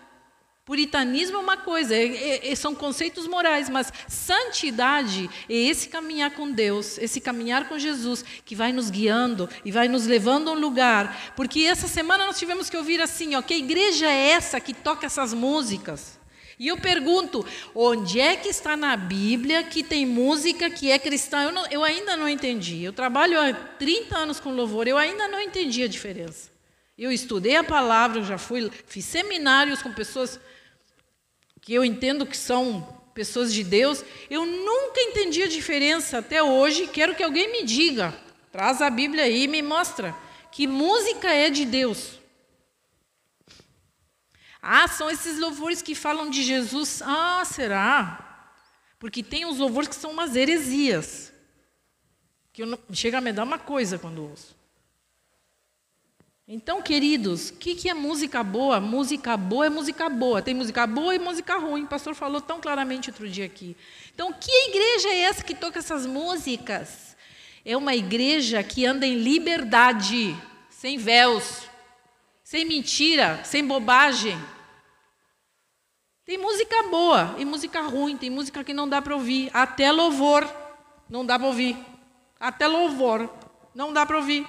[0.66, 6.52] Puritanismo é uma coisa, é, é, são conceitos morais, mas santidade é esse caminhar com
[6.52, 10.60] Deus, esse caminhar com Jesus, que vai nos guiando e vai nos levando a um
[10.60, 11.34] lugar.
[11.36, 15.06] Porque essa semana nós tivemos que ouvir assim: ó, que igreja é essa que toca
[15.06, 16.20] essas músicas?
[16.58, 21.44] E eu pergunto, onde é que está na Bíblia que tem música que é cristã?
[21.44, 22.84] Eu, não, eu ainda não entendi.
[22.84, 26.55] Eu trabalho há 30 anos com louvor, eu ainda não entendi a diferença.
[26.98, 30.40] Eu estudei a palavra, eu já fui, fiz seminários com pessoas
[31.62, 36.88] que eu entendo que são pessoas de Deus, eu nunca entendi a diferença até hoje.
[36.88, 38.14] Quero que alguém me diga,
[38.52, 40.16] traz a Bíblia aí e me mostra
[40.52, 42.20] que música é de Deus.
[44.62, 47.02] Ah, são esses louvores que falam de Jesus.
[47.04, 48.52] Ah, será?
[48.98, 51.32] Porque tem os louvores que são umas heresias.
[52.52, 54.56] Que eu não, chega a me dar uma coisa quando ouço.
[56.48, 58.80] Então, queridos, o que, que é música boa?
[58.80, 60.44] Música boa é música boa.
[60.44, 61.86] Tem música boa e música ruim.
[61.86, 63.76] O pastor falou tão claramente outro dia aqui.
[64.14, 67.18] Então, que igreja é essa que toca essas músicas?
[67.66, 70.38] É uma igreja que anda em liberdade,
[70.70, 71.64] sem véus,
[72.44, 74.40] sem mentira, sem bobagem.
[76.24, 79.50] Tem música boa e música ruim, tem música que não dá para ouvir.
[79.52, 80.48] Até louvor
[81.10, 81.76] não dá para ouvir.
[82.40, 83.28] Até louvor
[83.74, 84.46] não dá para ouvir.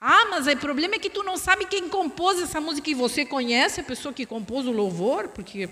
[0.00, 3.24] Ah, mas o problema é que tu não sabe quem compôs essa música e você
[3.24, 5.68] conhece a pessoa que compôs o louvor, porque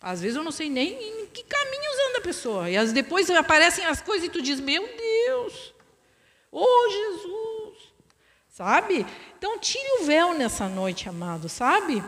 [0.00, 2.70] às vezes eu não sei nem em que caminhos anda a pessoa.
[2.70, 5.74] E depois aparecem as coisas e tu diz: Meu Deus,
[6.50, 7.92] oh Jesus,
[8.48, 9.06] sabe?
[9.38, 12.02] Então tire o véu nessa noite, amado, sabe?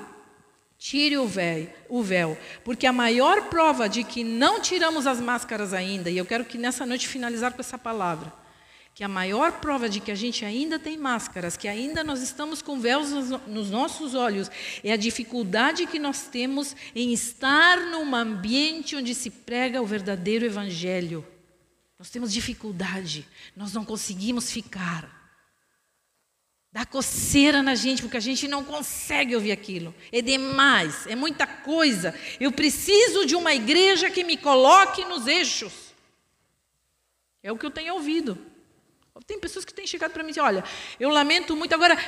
[0.78, 5.74] Tire o véu, o véu, porque a maior prova de que não tiramos as máscaras
[5.74, 8.32] ainda, e eu quero que nessa noite finalizar com essa palavra,
[8.98, 12.60] que a maior prova de que a gente ainda tem máscaras, que ainda nós estamos
[12.60, 14.50] com véus nos, nos nossos olhos,
[14.82, 20.44] é a dificuldade que nós temos em estar num ambiente onde se prega o verdadeiro
[20.44, 21.24] evangelho.
[21.96, 23.24] Nós temos dificuldade,
[23.54, 25.08] nós não conseguimos ficar.
[26.72, 29.94] Dá coceira na gente, porque a gente não consegue ouvir aquilo.
[30.10, 32.12] É demais, é muita coisa.
[32.40, 35.94] Eu preciso de uma igreja que me coloque nos eixos.
[37.44, 38.47] É o que eu tenho ouvido.
[39.26, 40.64] Tem pessoas que têm chegado para mim e dizem: olha,
[40.98, 41.74] eu lamento muito.
[41.74, 41.98] Agora,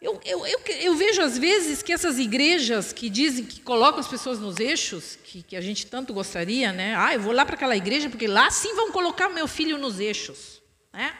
[0.00, 4.08] eu, eu, eu, eu, vejo às vezes que essas igrejas que dizem que colocam as
[4.08, 6.94] pessoas nos eixos, que, que a gente tanto gostaria, né?
[6.96, 10.00] Ah, eu vou lá para aquela igreja porque lá sim vão colocar meu filho nos
[10.00, 10.62] eixos.
[10.90, 11.14] Né?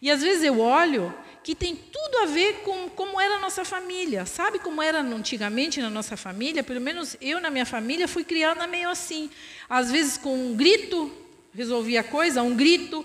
[0.00, 3.64] E às vezes eu olho que tem tudo a ver com como era a nossa
[3.64, 4.26] família.
[4.26, 6.64] Sabe como era antigamente na nossa família?
[6.64, 9.30] Pelo menos eu, na minha família, fui criada meio assim.
[9.68, 11.10] Às vezes com um grito
[11.54, 13.04] resolvia a coisa, um grito,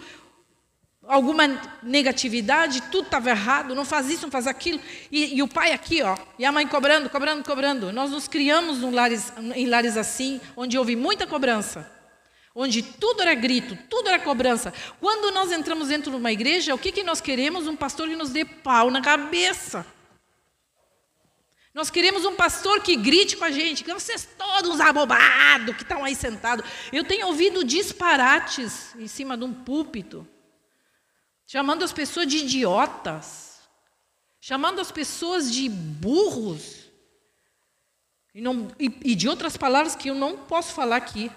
[1.08, 1.44] alguma
[1.82, 4.80] negatividade, tudo estava errado, não faz isso, não faz aquilo.
[5.12, 7.92] E, e, o pai aqui, ó, e a mãe cobrando, cobrando, cobrando.
[7.92, 11.98] Nós nos criamos lares, em lares assim, onde houve muita cobrança
[12.60, 14.74] onde tudo era grito, tudo era cobrança.
[15.00, 17.68] Quando nós entramos dentro de uma igreja, o que, que nós queremos?
[17.68, 19.86] Um pastor que nos dê pau na cabeça.
[21.72, 26.04] Nós queremos um pastor que grite com a gente, que vocês todos abobados que estão
[26.04, 26.66] aí sentados.
[26.92, 30.28] Eu tenho ouvido disparates em cima de um púlpito,
[31.48, 33.62] chamando as pessoas de idiotas,
[34.40, 36.86] chamando as pessoas de burros,
[38.36, 41.32] e, não, e, e de outras palavras que eu não posso falar aqui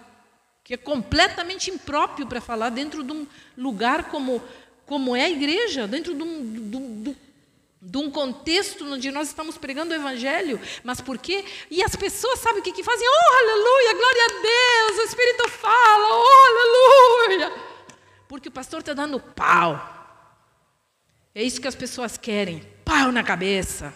[0.62, 4.40] que é completamente impróprio para falar dentro de um lugar como,
[4.86, 7.16] como é a igreja, dentro de um, de, de,
[7.82, 10.60] de um contexto onde nós estamos pregando o Evangelho.
[10.84, 11.44] Mas por quê?
[11.70, 13.04] E as pessoas sabem o que, que fazem?
[13.08, 17.52] Oh, aleluia, glória a Deus, o Espírito fala, oh, aleluia.
[18.28, 19.99] Porque o pastor está dando pau.
[21.34, 23.94] É isso que as pessoas querem: pau na cabeça,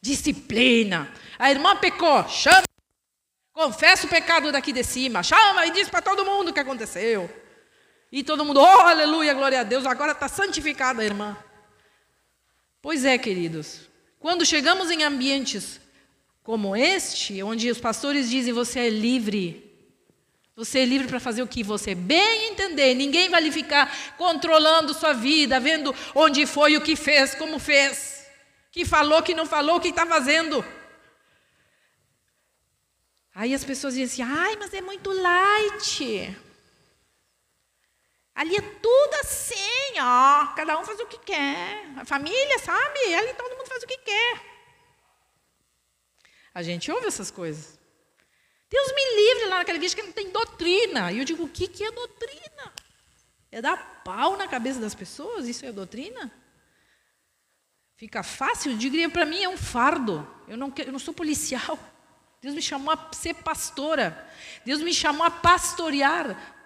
[0.00, 1.12] disciplina.
[1.38, 2.68] A irmã pecou, chama
[3.58, 5.20] Confessa o pecado daqui de cima.
[5.20, 7.28] Chama e diz para todo mundo o que aconteceu.
[8.12, 11.36] E todo mundo, oh, aleluia, glória a Deus, agora está santificada a irmã.
[12.80, 13.80] Pois é, queridos.
[14.20, 15.80] Quando chegamos em ambientes
[16.44, 19.67] como este, onde os pastores dizem você é livre,
[20.58, 22.92] você é livre para fazer o que você bem entender.
[22.92, 28.26] Ninguém vai lhe ficar controlando sua vida, vendo onde foi, o que fez, como fez,
[28.72, 30.64] que falou, que não falou, o que está fazendo.
[33.32, 36.36] Aí as pessoas dizem assim: ai, mas é muito light.
[38.34, 40.46] Ali é tudo assim, ó.
[40.56, 41.86] Cada um faz o que quer.
[41.98, 43.14] A família, sabe?
[43.14, 44.40] Ali todo mundo faz o que quer.
[46.52, 47.77] A gente ouve essas coisas.
[48.70, 51.10] Deus me livre lá naquela igreja que não tem doutrina.
[51.10, 52.72] E eu digo: o que, que é doutrina?
[53.50, 55.48] É dar pau na cabeça das pessoas?
[55.48, 56.30] Isso é doutrina?
[57.96, 58.76] Fica fácil?
[58.76, 60.26] Diria para mim: é um fardo.
[60.46, 61.78] Eu não, eu não sou policial.
[62.40, 64.30] Deus me chamou a ser pastora.
[64.64, 66.56] Deus me chamou a pastorear.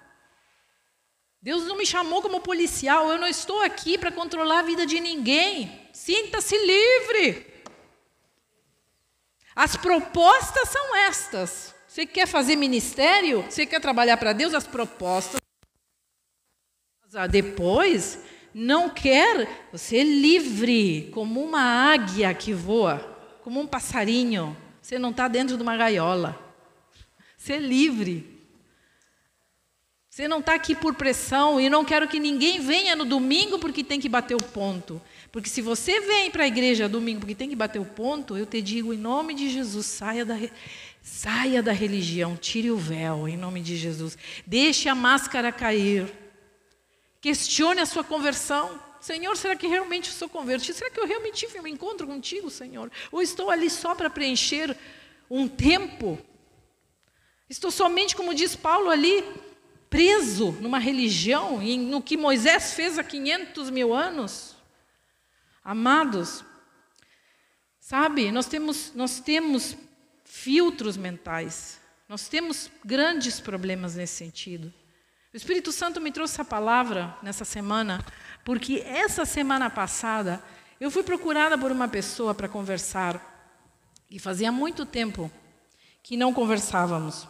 [1.40, 3.10] Deus não me chamou como policial.
[3.10, 5.88] Eu não estou aqui para controlar a vida de ninguém.
[5.92, 7.64] Sinta-se livre.
[9.54, 11.71] As propostas são estas.
[11.92, 13.42] Você quer fazer ministério?
[13.42, 14.54] Você quer trabalhar para Deus?
[14.54, 15.38] As propostas.
[17.30, 18.18] Depois,
[18.54, 22.98] não quer, você é livre, como uma águia que voa,
[23.42, 24.56] como um passarinho.
[24.80, 26.40] Você não está dentro de uma gaiola.
[27.36, 28.40] Você é livre.
[30.08, 33.84] Você não está aqui por pressão e não quero que ninguém venha no domingo porque
[33.84, 35.00] tem que bater o ponto.
[35.30, 38.44] Porque se você vem para a igreja domingo porque tem que bater o ponto, eu
[38.44, 40.36] te digo em nome de Jesus, saia da,
[41.02, 44.16] saia da religião, tire o véu em nome de Jesus.
[44.46, 46.10] Deixe a máscara cair.
[47.20, 48.80] Questione a sua conversão.
[49.00, 50.78] Senhor, será que realmente sou convertido?
[50.78, 52.90] Será que eu realmente tive um encontro contigo, Senhor?
[53.10, 54.76] Ou estou ali só para preencher
[55.28, 56.18] um tempo?
[57.50, 59.24] Estou somente, como diz Paulo ali,
[59.90, 64.54] preso numa religião, no que Moisés fez há 500 mil anos?
[65.64, 66.44] Amados,
[67.78, 69.76] sabe, nós temos, nós temos
[70.34, 71.78] filtros mentais,
[72.08, 74.72] nós temos grandes problemas nesse sentido.
[75.32, 78.02] O Espírito Santo me trouxe essa palavra nessa semana
[78.42, 80.42] porque essa semana passada
[80.80, 83.20] eu fui procurada por uma pessoa para conversar
[84.10, 85.30] e fazia muito tempo
[86.02, 87.28] que não conversávamos.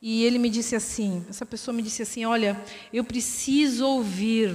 [0.00, 4.54] E ele me disse assim, essa pessoa me disse assim, olha, eu preciso ouvir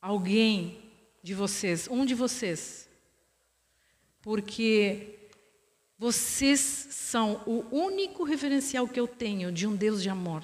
[0.00, 0.92] alguém
[1.22, 2.88] de vocês, um de vocês,
[4.20, 5.21] porque
[6.02, 10.42] vocês são o único referencial que eu tenho de um Deus de amor.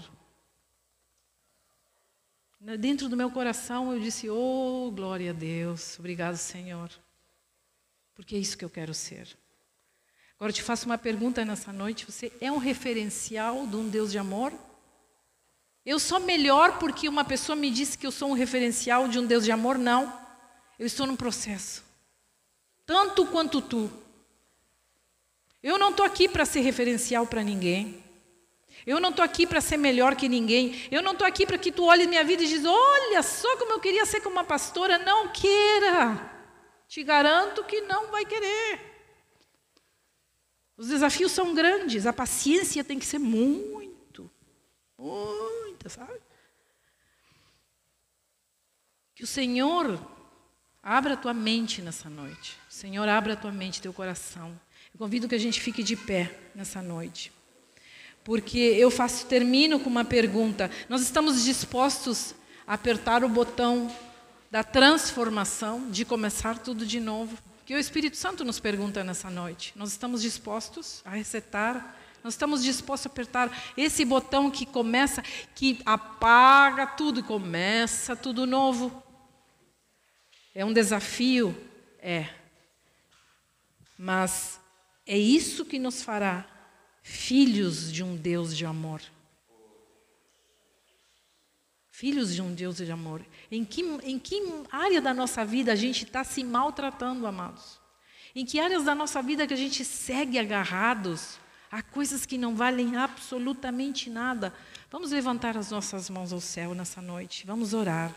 [2.79, 6.89] Dentro do meu coração eu disse: Oh, glória a Deus, obrigado, Senhor,
[8.15, 9.37] porque é isso que eu quero ser.
[10.37, 14.13] Agora eu te faço uma pergunta nessa noite: você é um referencial de um Deus
[14.13, 14.53] de amor?
[15.85, 19.27] Eu sou melhor porque uma pessoa me disse que eu sou um referencial de um
[19.27, 19.77] Deus de amor?
[19.77, 20.17] Não.
[20.79, 21.83] Eu estou num processo.
[22.87, 23.91] Tanto quanto tu.
[25.63, 28.03] Eu não estou aqui para ser referencial para ninguém.
[28.87, 30.87] Eu não estou aqui para ser melhor que ninguém.
[30.91, 33.73] Eu não estou aqui para que tu olhe minha vida e diz: Olha só como
[33.73, 34.99] eu queria ser como uma pastora.
[34.99, 36.39] Não queira.
[36.87, 38.81] Te garanto que não vai querer.
[40.77, 42.07] Os desafios são grandes.
[42.07, 44.31] A paciência tem que ser muito,
[44.97, 46.21] muita, sabe?
[49.15, 50.01] Que o Senhor
[50.81, 52.57] abra a tua mente nessa noite.
[52.71, 54.59] O Senhor abra a tua mente, teu coração.
[54.93, 57.33] Eu convido que a gente fique de pé nessa noite.
[58.25, 60.71] Porque eu faço, termino com uma pergunta.
[60.89, 62.35] Nós estamos dispostos
[62.67, 63.91] a apertar o botão
[64.51, 67.37] da transformação, de começar tudo de novo?
[67.65, 69.73] Que o Espírito Santo nos pergunta nessa noite.
[69.77, 75.23] Nós estamos dispostos a resetar nós estamos dispostos a apertar esse botão que começa,
[75.55, 79.03] que apaga tudo e começa tudo novo.
[80.55, 81.57] É um desafio?
[82.01, 82.29] É.
[83.97, 84.61] Mas
[85.09, 86.47] é isso que nos fará
[87.03, 89.01] filhos de um Deus de amor.
[91.91, 93.25] Filhos de um Deus de amor.
[93.51, 97.81] Em que, em que área da nossa vida a gente está se maltratando, amados?
[98.35, 101.39] Em que áreas da nossa vida que a gente segue agarrados?
[101.73, 104.53] Há coisas que não valem absolutamente nada.
[104.91, 107.47] Vamos levantar as nossas mãos ao céu nessa noite.
[107.47, 108.15] Vamos orar.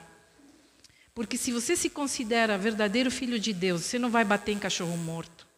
[1.16, 4.98] Porque se você se considera verdadeiro filho de Deus, você não vai bater em cachorro
[4.98, 5.51] morto.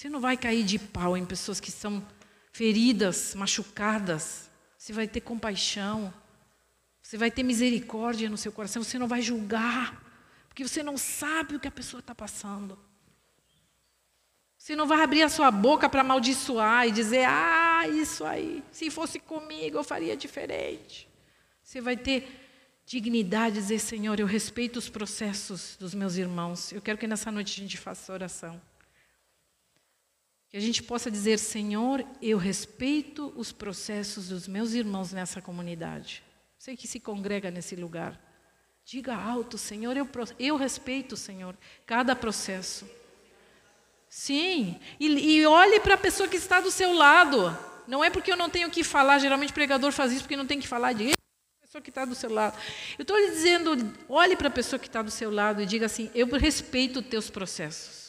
[0.00, 2.02] Você não vai cair de pau em pessoas que são
[2.54, 4.48] feridas, machucadas.
[4.78, 6.10] Você vai ter compaixão.
[7.02, 8.82] Você vai ter misericórdia no seu coração.
[8.82, 10.02] Você não vai julgar.
[10.48, 12.78] Porque você não sabe o que a pessoa está passando.
[14.56, 18.88] Você não vai abrir a sua boca para amaldiçoar e dizer, ah, isso aí, se
[18.88, 21.06] fosse comigo eu faria diferente.
[21.62, 22.26] Você vai ter
[22.86, 26.72] dignidade de dizer, Senhor, eu respeito os processos dos meus irmãos.
[26.72, 28.58] Eu quero que nessa noite a gente faça oração.
[30.50, 36.24] Que a gente possa dizer, Senhor, eu respeito os processos dos meus irmãos nessa comunidade.
[36.58, 38.20] Sei que se congrega nesse lugar.
[38.84, 42.88] Diga alto, Senhor, eu, eu respeito, Senhor, cada processo.
[44.08, 47.56] Sim, e, e olhe para a pessoa que está do seu lado.
[47.86, 50.46] Não é porque eu não tenho que falar, geralmente o pregador faz isso porque não
[50.46, 51.12] tem que falar de
[51.70, 52.58] pessoa que está do seu lado.
[52.98, 55.86] Eu estou lhe dizendo, olhe para a pessoa que está do seu lado e diga
[55.86, 57.99] assim: eu respeito os teus processos.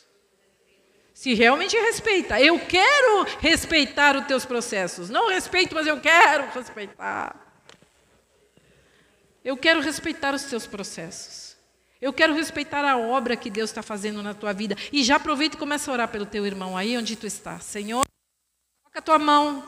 [1.14, 5.10] Se realmente respeita, eu quero respeitar os teus processos.
[5.10, 7.36] Não respeito, mas eu quero respeitar.
[9.44, 11.58] Eu quero respeitar os teus processos.
[12.02, 14.76] Eu quero respeitar a obra que Deus está fazendo na tua vida.
[14.92, 17.60] E já aproveita e começa a orar pelo teu irmão aí onde tu está.
[17.60, 18.04] Senhor,
[18.84, 19.64] coloca a tua mão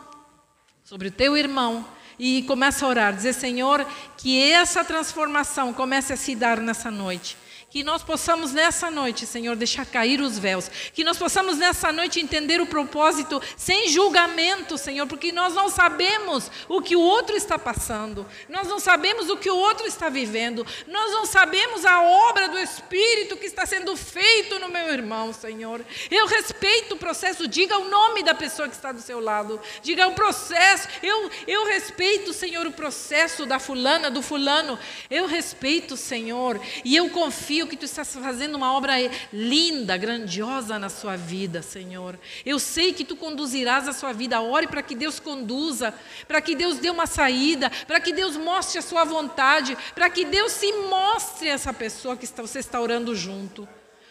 [0.84, 1.88] sobre o teu irmão
[2.18, 3.16] e começa a orar.
[3.16, 3.86] Dizer, Senhor,
[4.18, 7.38] que essa transformação comece a se dar nessa noite.
[7.74, 10.70] Que nós possamos nessa noite, Senhor, deixar cair os véus.
[10.94, 16.52] Que nós possamos nessa noite entender o propósito sem julgamento, Senhor, porque nós não sabemos
[16.70, 18.28] o que o outro está passando.
[18.48, 20.64] Nós não sabemos o que o outro está vivendo.
[20.86, 25.84] Nós não sabemos a obra do Espírito que está sendo feito no meu irmão, Senhor.
[26.12, 27.48] Eu respeito o processo.
[27.48, 29.60] Diga o nome da pessoa que está do seu lado.
[29.82, 30.88] Diga o processo.
[31.02, 34.78] Eu, eu respeito, Senhor, o processo da fulana, do fulano.
[35.10, 38.94] Eu respeito, Senhor, e eu confio creio que tu estás fazendo uma obra
[39.32, 42.20] linda, grandiosa na sua vida, Senhor.
[42.46, 44.42] Eu sei que tu conduzirás a sua vida.
[44.42, 45.94] Ore para que Deus conduza,
[46.28, 50.26] para que Deus dê uma saída, para que Deus mostre a sua vontade, para que
[50.26, 53.68] Deus se mostre a essa pessoa que você está orando junto.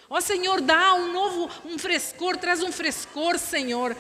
[0.08, 3.96] Ó Senhor, dá um novo, um frescor, traz um frescor, Senhor,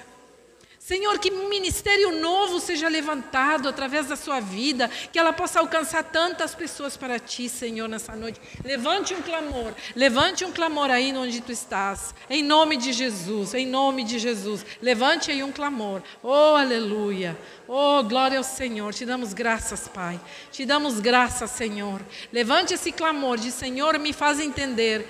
[0.84, 6.02] Senhor, que um ministério novo seja levantado através da sua vida, que ela possa alcançar
[6.02, 8.40] tantas pessoas para ti, Senhor, nessa noite.
[8.64, 13.64] Levante um clamor, levante um clamor aí onde tu estás, em nome de Jesus, em
[13.64, 14.66] nome de Jesus.
[14.82, 18.92] Levante aí um clamor, oh aleluia, oh glória ao Senhor.
[18.92, 20.20] Te damos graças, Pai,
[20.50, 22.00] te damos graças, Senhor.
[22.32, 25.06] Levante esse clamor de Senhor, me faz entender.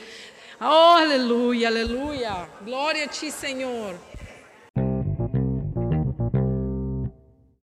[0.60, 3.96] Oh aleluia, aleluia, glória a ti, Senhor.